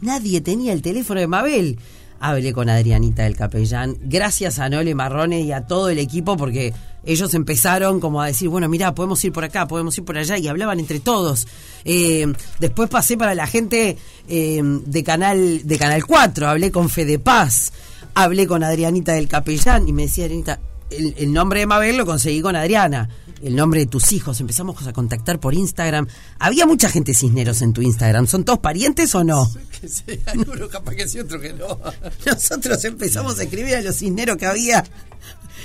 Nadie 0.01 0.41
tenía 0.41 0.73
el 0.73 0.83
teléfono 0.83 1.21
de 1.21 1.27
Mabel. 1.27 1.79
Hablé 2.21 2.53
con 2.53 2.69
Adrianita 2.69 3.25
del 3.25 3.37
Capellán, 3.37 3.97
gracias 4.03 4.59
a 4.59 4.69
Nole 4.69 4.95
Marrone 4.95 5.41
y 5.43 5.53
a 5.53 5.67
todo 5.67 5.91
el 5.91 5.99
equipo, 5.99 6.37
porque 6.37 6.73
ellos 7.05 7.35
empezaron 7.35 8.01
como 8.01 8.23
a 8.23 8.27
decir, 8.27 8.49
bueno, 8.49 8.69
mira, 8.69 8.95
podemos 8.95 9.23
ir 9.25 9.33
por 9.33 9.45
acá, 9.45 9.69
podemos 9.69 9.97
ir 9.99 10.05
por 10.05 10.17
allá, 10.17 10.39
y 10.39 10.49
hablaban 10.49 10.81
entre 10.81 11.01
todos. 11.01 11.47
Eh, 11.85 12.27
después 12.59 12.89
pasé 12.89 13.17
para 13.17 13.35
la 13.35 13.47
gente 13.47 13.97
eh, 14.29 14.61
de, 14.63 15.05
canal, 15.05 15.67
de 15.67 15.79
Canal 15.79 16.05
4, 16.05 16.49
hablé 16.49 16.71
con 16.71 16.89
Fede 16.89 17.19
Paz, 17.19 17.73
hablé 18.15 18.47
con 18.47 18.65
Adrianita 18.65 19.13
del 19.13 19.29
Capellán, 19.29 19.87
y 19.87 19.93
me 19.93 20.03
decía 20.03 20.25
Adrianita, 20.25 20.59
el, 20.91 21.15
el 21.19 21.33
nombre 21.33 21.61
de 21.61 21.67
Mabel 21.67 21.97
lo 21.97 22.07
conseguí 22.07 22.41
con 22.41 22.57
Adriana, 22.57 23.09
el 23.43 23.55
nombre 23.57 23.81
de 23.81 23.87
tus 23.87 24.13
hijos, 24.13 24.41
empezamos 24.41 24.87
a 24.87 24.93
contactar 24.93 25.39
por 25.41 25.55
Instagram. 25.55 26.07
Había 26.39 26.67
mucha 26.67 26.89
gente 26.89 27.15
cisneros 27.15 27.63
en 27.63 27.73
tu 27.73 27.83
Instagram, 27.83 28.27
¿son 28.27 28.45
todos 28.45 28.59
parientes 28.61 29.15
o 29.15 29.25
no? 29.25 29.51
Que 29.81 29.89
sí, 29.89 30.05
algunos 30.27 30.69
capaz 30.71 30.95
que 30.95 31.09
sí, 31.09 31.19
otros 31.21 31.41
que 31.43 31.53
no. 31.53 31.79
Nosotros 32.27 32.85
empezamos 32.85 33.39
a 33.39 33.43
escribir 33.45 33.77
a 33.77 33.81
los 33.83 33.97
cisneros 33.97 34.37
que 34.37 34.47
había. 34.47 34.85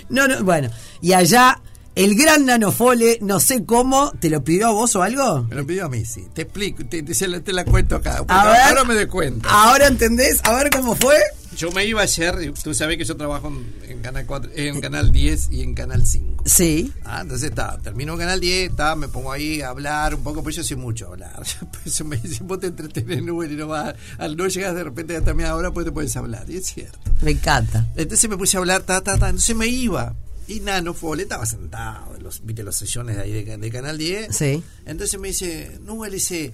No, 0.10 0.28
no, 0.28 0.44
bueno. 0.44 0.70
Y 1.02 1.14
allá, 1.14 1.62
el 1.96 2.16
gran 2.16 2.46
nanofole, 2.46 3.20
no 3.22 3.40
sé 3.40 3.64
cómo, 3.66 4.12
¿te 4.20 4.30
lo 4.30 4.44
pidió 4.44 4.68
a 4.68 4.72
vos 4.72 4.96
o 4.96 5.04
algo? 5.04 5.44
Me 5.44 5.56
lo 5.56 5.66
pidió 5.66 5.86
a 5.86 5.90
mí, 5.90 6.04
sí. 6.06 6.26
Te 6.34 6.44
explico, 6.44 6.84
te, 6.86 7.04
te- 7.04 7.28
la- 7.28 7.40
te 7.42 7.54
la 7.54 7.64
cuento 7.66 7.96
acá. 7.96 8.18
porque 8.18 8.34
A 8.34 8.46
ver. 8.46 8.62
ahora 8.62 8.84
me 8.84 8.94
doy 8.96 9.08
cuenta. 9.08 9.48
Ahora 9.50 9.88
entendés, 9.88 10.40
a 10.44 10.54
ver 10.56 10.70
cómo 10.70 10.96
fue. 10.96 11.16
Yo 11.62 11.72
me 11.72 11.86
iba 11.86 12.02
ayer, 12.02 12.54
tú 12.64 12.74
sabes 12.74 12.98
que 12.98 13.06
yo 13.06 13.16
trabajo 13.16 13.50
en, 13.50 13.92
en 13.92 14.02
Canal 14.02 14.26
4, 14.26 14.50
en 14.56 14.82
Canal 14.82 15.12
10 15.12 15.50
y 15.52 15.62
en 15.62 15.76
Canal 15.76 16.08
5. 16.08 16.46
Sí. 16.48 16.92
Ah, 17.06 17.20
entonces 17.22 17.52
está, 17.52 17.78
termino 17.78 18.18
Canal 18.18 18.40
10, 18.40 18.72
está, 18.72 18.96
me 18.96 19.08
pongo 19.08 19.32
ahí 19.32 19.62
a 19.62 19.70
hablar 19.70 20.16
un 20.16 20.24
poco, 20.24 20.42
pero 20.42 20.56
yo 20.56 20.64
sé 20.64 20.76
mucho 20.76 21.10
hablar. 21.10 21.36
Por 21.60 21.82
eso 21.86 22.04
me 22.04 22.18
dicen, 22.18 22.48
vos 22.48 22.60
te 22.60 22.66
entretenés 22.66 23.22
Nubel, 23.22 23.52
y 23.52 23.58
no 23.58 23.68
vas, 23.68 23.94
al 24.18 24.36
no 24.36 24.48
llegas 24.48 24.74
de 24.74 24.86
repente 24.86 25.16
a 25.16 25.20
determinada 25.20 25.56
hora, 25.56 25.70
pues 25.70 25.86
te 25.86 25.92
puedes 25.92 26.16
hablar. 26.18 26.50
Y 26.50 26.58
es 26.58 26.66
cierto. 26.66 26.98
Me 27.22 27.30
encanta. 27.30 27.88
Entonces 27.96 28.28
me 28.28 28.38
puse 28.38 28.58
a 28.58 28.60
hablar, 28.62 28.82
ta, 28.82 29.02
ta, 29.02 29.20
ta. 29.20 29.30
Entonces 29.30 29.56
me 29.56 29.68
iba. 29.68 30.16
Y 30.48 30.62
Nano 30.62 30.96
Fole 30.96 31.22
estaba 31.22 31.46
sentado, 31.46 32.16
en 32.16 32.24
los, 32.24 32.44
viste 32.44 32.64
los 32.64 32.76
sillones 32.76 33.18
de 33.18 33.22
ahí 33.22 33.44
de, 33.44 33.58
de 33.58 33.70
Canal 33.70 34.00
10. 34.00 34.36
Sí. 34.36 34.64
Entonces 34.88 35.20
me 35.20 35.28
dice, 35.28 35.78
no, 35.86 36.06
él 36.06 36.14
dice, 36.14 36.52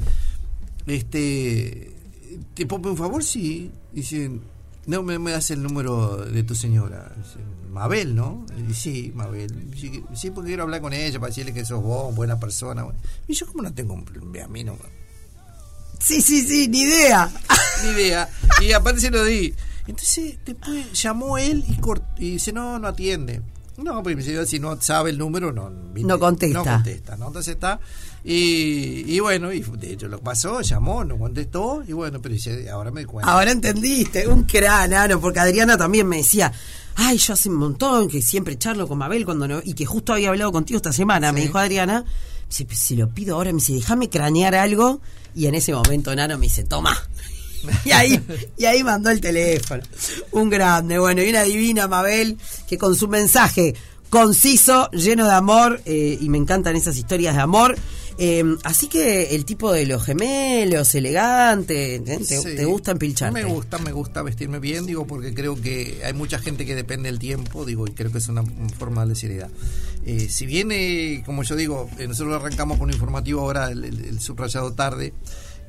este, 0.86 1.94
¿te 2.56 2.66
puedo 2.66 2.90
un 2.90 2.98
favor? 2.98 3.24
Sí. 3.24 3.72
Dice, 3.94 4.32
no 4.88 5.04
me, 5.04 5.20
me 5.20 5.32
das 5.32 5.52
el 5.52 5.62
número 5.62 6.18
de 6.26 6.44
tu 6.44 6.56
señora. 6.56 7.14
Mabel, 7.70 8.16
¿no? 8.16 8.46
Y 8.70 8.74
sí, 8.74 9.12
Mabel. 9.14 9.70
Sí, 10.16 10.32
porque 10.32 10.48
quiero 10.50 10.64
hablar 10.64 10.82
con 10.82 10.94
ella 10.94 11.20
para 11.20 11.30
decirle 11.30 11.54
que 11.54 11.64
sos 11.64 11.84
vos, 11.84 12.16
buena 12.16 12.40
persona. 12.40 12.86
Y 13.28 13.34
yo, 13.34 13.46
como 13.46 13.62
no 13.62 13.74
tengo 13.74 13.94
un 13.94 14.06
a 14.42 14.48
mí 14.48 14.64
no 14.64 14.76
Sí, 16.00 16.22
sí, 16.22 16.42
sí, 16.48 16.68
ni 16.68 16.82
idea. 16.82 17.30
ni 17.84 17.90
idea. 17.92 18.30
Y 18.62 18.72
aparte 18.72 19.00
se 19.02 19.12
lo 19.12 19.24
di. 19.24 19.54
Entonces 19.88 20.38
después 20.46 20.92
llamó 21.02 21.38
él 21.38 21.64
y, 21.68 21.76
cort- 21.78 22.04
y 22.18 22.32
dice, 22.32 22.52
no, 22.54 22.78
no 22.80 22.88
atiende. 22.88 23.42
No, 23.78 24.02
dice, 24.02 24.46
si 24.48 24.60
no 24.60 24.82
sabe 24.82 25.12
el 25.12 25.18
número, 25.20 25.52
no. 25.54 25.70
No 25.70 26.20
contesta. 26.20 26.58
No 26.58 26.64
contesta, 26.64 27.16
¿no? 27.16 27.28
Entonces 27.28 27.54
está. 27.54 27.80
Y, 28.30 29.06
y 29.08 29.20
bueno, 29.22 29.54
y 29.54 29.62
de 29.62 29.94
hecho 29.94 30.10
lo 30.10 30.20
pasó, 30.20 30.60
llamó, 30.60 31.06
no 31.06 31.18
contestó. 31.18 31.82
Y 31.88 31.94
bueno, 31.94 32.22
pero 32.22 32.36
dice, 32.36 32.70
ahora 32.70 32.92
me 32.92 33.06
cuenta. 33.06 33.32
Ahora 33.32 33.52
entendiste, 33.52 34.28
un 34.28 34.44
cráneo, 34.44 35.22
porque 35.22 35.40
Adriana 35.40 35.78
también 35.78 36.06
me 36.10 36.18
decía, 36.18 36.52
ay, 36.96 37.20
yo 37.20 37.34
hace 37.36 37.48
un 37.48 37.56
montón 37.56 38.10
que 38.10 38.22
siempre 38.22 38.58
charlo 38.58 38.86
con 38.86 38.98
Mabel 38.98 39.24
cuando 39.24 39.48
no, 39.48 39.62
y 39.64 39.74
que 39.76 39.86
justo 39.86 40.12
había 40.12 40.28
hablado 40.28 40.52
contigo 40.52 40.76
esta 40.76 40.92
semana, 40.92 41.32
me 41.32 41.40
dijo 41.40 41.58
Adriana, 41.58 42.04
"Pues 42.50 42.78
si 42.78 42.98
lo 42.98 43.08
pido 43.08 43.36
ahora, 43.36 43.52
me 43.54 43.60
dice, 43.60 43.72
déjame 43.72 44.10
cranear 44.10 44.56
algo, 44.56 45.00
y 45.34 45.46
en 45.46 45.56
ese 45.56 45.72
momento 45.74 46.14
Nano 46.14 46.38
me 46.38 46.48
dice, 46.48 46.66
toma. 46.66 46.98
Y 47.86 47.92
ahí, 47.92 48.22
y 48.58 48.66
ahí 48.66 48.84
mandó 48.84 49.10
el 49.10 49.20
teléfono. 49.20 49.82
Un 50.32 50.50
grande, 50.50 51.00
bueno, 51.00 51.24
y 51.24 51.30
una 51.30 51.44
divina 51.44 51.88
Mabel 51.88 52.38
que 52.68 52.78
con 52.78 52.96
su 52.96 53.08
mensaje 53.08 53.74
conciso, 54.10 54.90
lleno 54.92 55.26
de 55.26 55.34
amor, 55.34 55.82
eh, 55.86 56.18
y 56.20 56.30
me 56.30 56.38
encantan 56.38 56.76
esas 56.76 56.98
historias 56.98 57.36
de 57.36 57.42
amor. 57.42 57.76
Eh, 58.20 58.44
así 58.64 58.88
que 58.88 59.36
el 59.36 59.46
tipo 59.46 59.72
de 59.72 59.86
los 59.86 60.04
gemelos, 60.04 60.96
elegante, 60.96 61.96
¿eh? 61.96 62.00
¿te, 62.00 62.24
Sí. 62.24 62.56
te 62.56 62.66
gusta 62.66 62.90
empilcharte? 62.92 63.44
Me 63.44 63.48
gusta, 63.48 63.78
me 63.78 63.92
gusta 63.92 64.24
vestirme 64.24 64.58
bien, 64.58 64.88
digo, 64.88 65.06
porque 65.06 65.36
creo 65.36 65.60
que 65.62 66.02
hay 66.04 66.14
mucha 66.14 66.40
gente 66.40 66.66
que 66.66 66.74
depende 66.74 67.10
del 67.12 67.20
tiempo, 67.20 67.64
digo, 67.64 67.86
y 67.88 67.92
creo 67.92 68.12
que 68.12 68.18
es 68.18 68.28
una 68.28 68.44
forma 68.80 69.06
de 69.06 69.14
seriedad. 69.14 69.50
Eh, 70.04 70.30
si 70.30 70.48
viene, 70.48 71.22
como 71.28 71.44
yo 71.44 71.56
digo, 71.56 71.88
eh, 72.00 72.08
nosotros 72.08 72.34
arrancamos 72.42 72.80
con 72.80 72.88
un 72.88 72.94
informativo 72.94 73.42
ahora, 73.42 73.70
el, 73.70 73.84
el- 73.84 74.06
el 74.06 74.20
subrayado 74.20 74.74
tarde, 74.74 75.14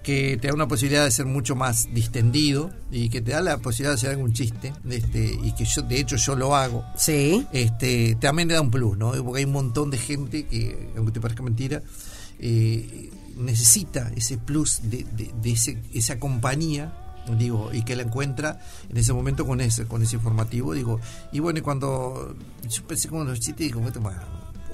que 0.02 0.38
te 0.40 0.48
da 0.48 0.54
una 0.54 0.68
posibilidad 0.68 1.04
de 1.04 1.10
ser 1.10 1.26
mucho 1.26 1.54
más 1.54 1.88
distendido 1.92 2.70
y 2.90 3.08
que 3.10 3.20
te 3.20 3.32
da 3.32 3.40
la 3.42 3.58
posibilidad 3.58 3.90
de 3.92 3.94
hacer 3.96 4.10
algún 4.10 4.32
chiste, 4.32 4.72
este, 4.88 5.38
y 5.42 5.52
que 5.52 5.64
yo, 5.64 5.82
de 5.82 6.00
hecho, 6.00 6.16
yo 6.16 6.34
lo 6.36 6.56
hago. 6.56 6.84
Sí. 6.96 7.46
Este, 7.52 8.14
también 8.20 8.48
le 8.48 8.54
da 8.54 8.60
un 8.62 8.70
plus, 8.70 8.96
¿no? 8.96 9.12
Porque 9.22 9.40
hay 9.40 9.44
un 9.44 9.52
montón 9.52 9.90
de 9.90 9.98
gente 9.98 10.46
que, 10.46 10.90
aunque 10.96 11.12
te 11.12 11.20
parezca 11.20 11.42
mentira, 11.42 11.82
eh, 12.38 13.10
necesita 13.36 14.10
ese 14.16 14.38
plus 14.38 14.80
de, 14.84 15.04
de- 15.12 15.32
de 15.42 15.50
ese, 15.52 15.82
esa 15.94 16.18
compañía 16.18 16.92
digo 17.38 17.70
y 17.74 17.82
que 17.82 17.94
la 17.94 18.04
encuentra 18.04 18.58
en 18.88 18.96
ese 18.96 19.12
momento 19.12 19.46
con 19.46 19.60
ese 19.60 19.84
con 19.84 20.02
ese 20.02 20.16
informativo 20.16 20.72
digo 20.72 20.98
y 21.30 21.40
bueno 21.40 21.58
y 21.58 21.62
cuando 21.62 22.34
yo 22.66 22.82
pensé 22.86 23.08
como 23.08 23.22
los 23.24 23.38
chistes 23.38 23.66
digo 23.66 23.82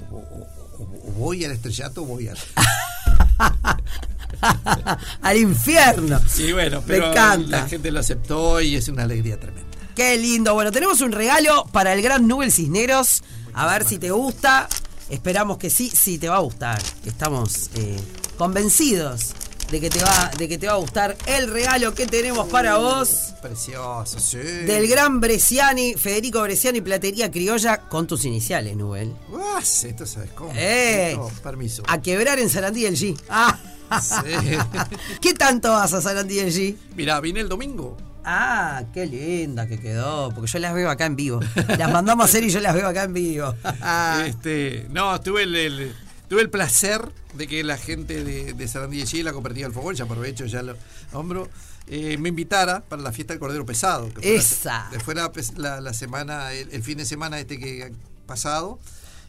o- 0.09 0.15
o- 0.15 0.79
o 0.79 1.11
voy 1.17 1.43
al 1.43 1.51
estrellato 1.51 2.03
o 2.03 2.05
voy 2.05 2.29
al 2.29 2.37
Al 5.21 5.37
infierno. 5.37 6.19
sí 6.27 6.53
bueno 6.53 6.81
Me 6.81 6.87
pero 6.87 7.11
encanta. 7.11 7.61
la 7.61 7.67
gente 7.67 7.91
lo 7.91 7.99
aceptó 7.99 8.61
y 8.61 8.75
es 8.75 8.87
una 8.87 9.03
alegría 9.03 9.39
tremenda 9.39 9.65
Qué 9.95 10.17
lindo. 10.17 10.53
Bueno, 10.53 10.73
tenemos 10.73 10.99
un 10.99 11.13
regalo 11.13 11.65
para 11.71 11.93
el 11.93 12.01
gran 12.01 12.27
Nubel 12.27 12.51
Cisneros. 12.51 13.23
A 13.53 13.65
ver 13.65 13.85
si 13.85 13.97
te 13.97 14.11
gusta. 14.11 14.67
Esperamos 15.09 15.57
que 15.57 15.69
sí, 15.69 15.89
sí 15.89 16.17
te 16.17 16.27
va 16.27 16.35
a 16.35 16.39
gustar. 16.39 16.81
Estamos 17.05 17.69
eh, 17.75 17.97
convencidos 18.37 19.31
de 19.71 19.81
que 19.81 19.89
te 19.89 19.99
va, 20.03 20.31
de 20.37 20.47
que 20.47 20.57
te 20.57 20.67
va 20.67 20.73
a 20.73 20.77
gustar 20.77 21.15
el 21.25 21.49
regalo 21.49 21.93
que 21.93 22.05
tenemos 22.07 22.47
para 22.47 22.77
vos 22.77 23.33
precioso 23.41 24.19
sí 24.19 24.37
del 24.37 24.87
gran 24.87 25.19
Bresciani, 25.19 25.95
Federico 25.95 26.41
Bresciani, 26.41 26.81
Platería 26.81 27.29
Criolla, 27.31 27.77
con 27.81 28.07
tus 28.07 28.25
iniciales, 28.25 28.75
Nubel. 28.75 29.13
Uah, 29.29 29.59
esto 29.59 30.05
sabes 30.05 30.31
cómo 30.31 30.51
Eh. 30.55 31.17
Permiso 31.43 31.83
A 31.87 32.01
quebrar 32.01 32.39
en 32.39 32.49
Sarandí 32.49 32.85
el 32.85 32.95
G. 32.95 33.17
Ah. 33.29 33.57
Sí. 34.01 34.57
¿Qué 35.21 35.33
tanto 35.33 35.69
vas 35.71 35.93
a 35.93 36.01
Sarandí 36.01 36.39
el 36.39 36.51
G? 36.51 36.75
Mira, 36.95 37.19
vine 37.19 37.41
el 37.41 37.49
domingo. 37.49 37.95
Ah, 38.23 38.81
qué 38.91 39.05
linda 39.05 39.67
que 39.67 39.79
quedó, 39.79 40.31
porque 40.33 40.49
yo 40.51 40.57
las 40.57 40.73
veo 40.73 40.89
acá 40.89 41.05
en 41.05 41.15
vivo. 41.15 41.39
Las 41.77 41.91
mandamos 41.91 42.25
a 42.25 42.29
hacer 42.29 42.43
y 42.43 42.49
yo 42.49 42.59
las 42.59 42.73
veo 42.73 42.87
acá 42.87 43.03
en 43.03 43.13
vivo. 43.13 43.53
Este, 44.25 44.87
no, 44.89 45.21
tuve 45.21 45.43
el, 45.43 45.55
el- 45.55 45.95
tuve 46.29 46.41
el 46.41 46.49
placer 46.49 47.11
de 47.33 47.47
que 47.47 47.63
la 47.63 47.77
gente 47.77 48.23
de, 48.23 48.53
de 48.53 48.67
Sarandí 48.67 49.03
Chile, 49.03 49.23
la 49.23 49.33
cooperativa 49.33 49.67
del 49.67 49.73
Fogón, 49.73 49.95
ya 49.95 50.05
aprovecho, 50.05 50.45
ya 50.45 50.61
lo 50.63 50.75
hombro, 51.13 51.49
eh, 51.87 52.17
me 52.17 52.29
invitara 52.29 52.81
para 52.81 53.01
la 53.01 53.11
fiesta 53.11 53.33
del 53.33 53.39
Cordero 53.39 53.65
Pesado. 53.65 54.11
Que 54.13 54.35
Esa. 54.35 54.89
fuera 55.03 55.31
pues, 55.31 55.57
la, 55.57 55.81
la 55.81 55.93
semana, 55.93 56.51
el, 56.53 56.69
el 56.71 56.81
fin 56.83 56.97
de 56.97 57.05
semana 57.05 57.39
este 57.39 57.59
que 57.59 57.83
ha 57.83 58.25
pasado. 58.27 58.79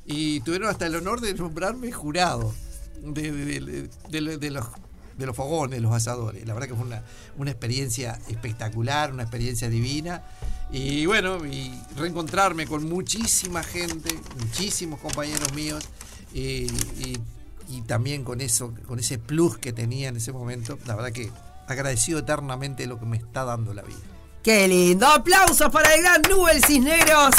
Y 0.07 0.41
tuvieron 0.41 0.69
hasta 0.69 0.87
el 0.87 0.95
honor 0.95 1.21
de 1.21 1.35
nombrarme 1.35 1.91
jurado 1.93 2.55
de- 3.03 3.33
de- 3.33 3.89
de 4.39 4.51
los 4.51 4.67
de 5.19 5.25
los 5.25 5.35
fogones, 5.35 5.81
los 5.81 5.95
asadores. 5.95 6.47
La 6.47 6.53
verdad 6.53 6.69
que 6.69 6.75
fue 6.75 6.85
una, 6.85 7.03
una 7.39 7.51
experiencia 7.51 8.21
espectacular, 8.29 9.11
una 9.15 9.23
experiencia 9.23 9.71
divina. 9.71 10.23
Y 10.71 11.07
bueno, 11.07 11.45
y 11.47 11.73
reencontrarme 11.97 12.67
con 12.67 12.85
muchísima 12.87 13.63
gente, 13.63 14.15
muchísimos 14.39 15.01
compañeros 15.01 15.55
míos, 15.55 15.85
y, 16.39 16.67
y 17.69 17.83
también 17.83 18.25
con 18.25 18.41
eso, 18.41 18.73
con 18.87 18.99
ese 18.99 19.19
plus 19.19 19.59
que 19.59 19.73
tenía 19.73 20.09
en 20.09 20.17
ese 20.17 20.33
momento, 20.33 20.79
la 20.87 20.95
verdad 20.95 21.13
que 21.13 21.31
agradecido 21.67 22.21
eternamente 22.21 22.87
lo 22.87 22.99
que 22.99 23.07
me 23.07 23.17
está 23.17 23.45
dando 23.45 23.75
la 23.75 23.83
vida. 23.83 23.99
Qué 24.43 24.69
lindo. 24.69 25.07
Aplausos 25.07 25.71
para 25.73 25.93
el 25.95 26.03
gran 26.03 26.23
Nubel 26.31 26.63
Cisneros. 26.65 27.35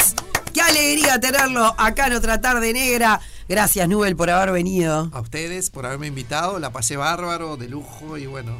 Qué 0.52 0.60
alegría 0.60 1.18
tenerlo 1.18 1.74
acá 1.78 2.08
en 2.08 2.12
otra 2.14 2.40
tarde 2.40 2.72
negra. 2.72 3.20
Gracias, 3.48 3.88
Nubel, 3.88 4.14
por 4.14 4.28
haber 4.28 4.52
venido. 4.52 5.08
A 5.12 5.20
ustedes 5.20 5.70
por 5.70 5.86
haberme 5.86 6.08
invitado, 6.08 6.58
la 6.58 6.70
pasé 6.70 6.98
bárbaro, 6.98 7.56
de 7.56 7.68
lujo 7.68 8.18
y 8.18 8.26
bueno. 8.26 8.58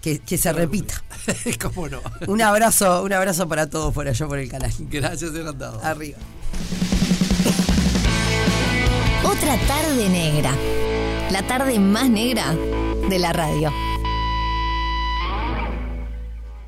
Que, 0.00 0.20
que 0.20 0.38
se 0.38 0.52
repita. 0.52 1.02
¿Cómo 1.60 1.88
no? 1.88 2.00
Un 2.28 2.42
abrazo, 2.42 3.02
un 3.02 3.12
abrazo 3.12 3.48
para 3.48 3.68
todos 3.68 3.92
por 3.92 4.06
allá 4.06 4.26
por 4.28 4.38
el 4.38 4.48
canal. 4.48 4.72
Gracias, 4.78 5.30
adelantado. 5.30 5.80
Arriba. 5.82 6.18
Otra 9.24 9.56
tarde 9.68 10.08
negra. 10.08 10.52
La 11.30 11.42
tarde 11.42 11.78
más 11.78 12.10
negra 12.10 12.54
de 13.08 13.18
la 13.18 13.32
radio. 13.32 13.70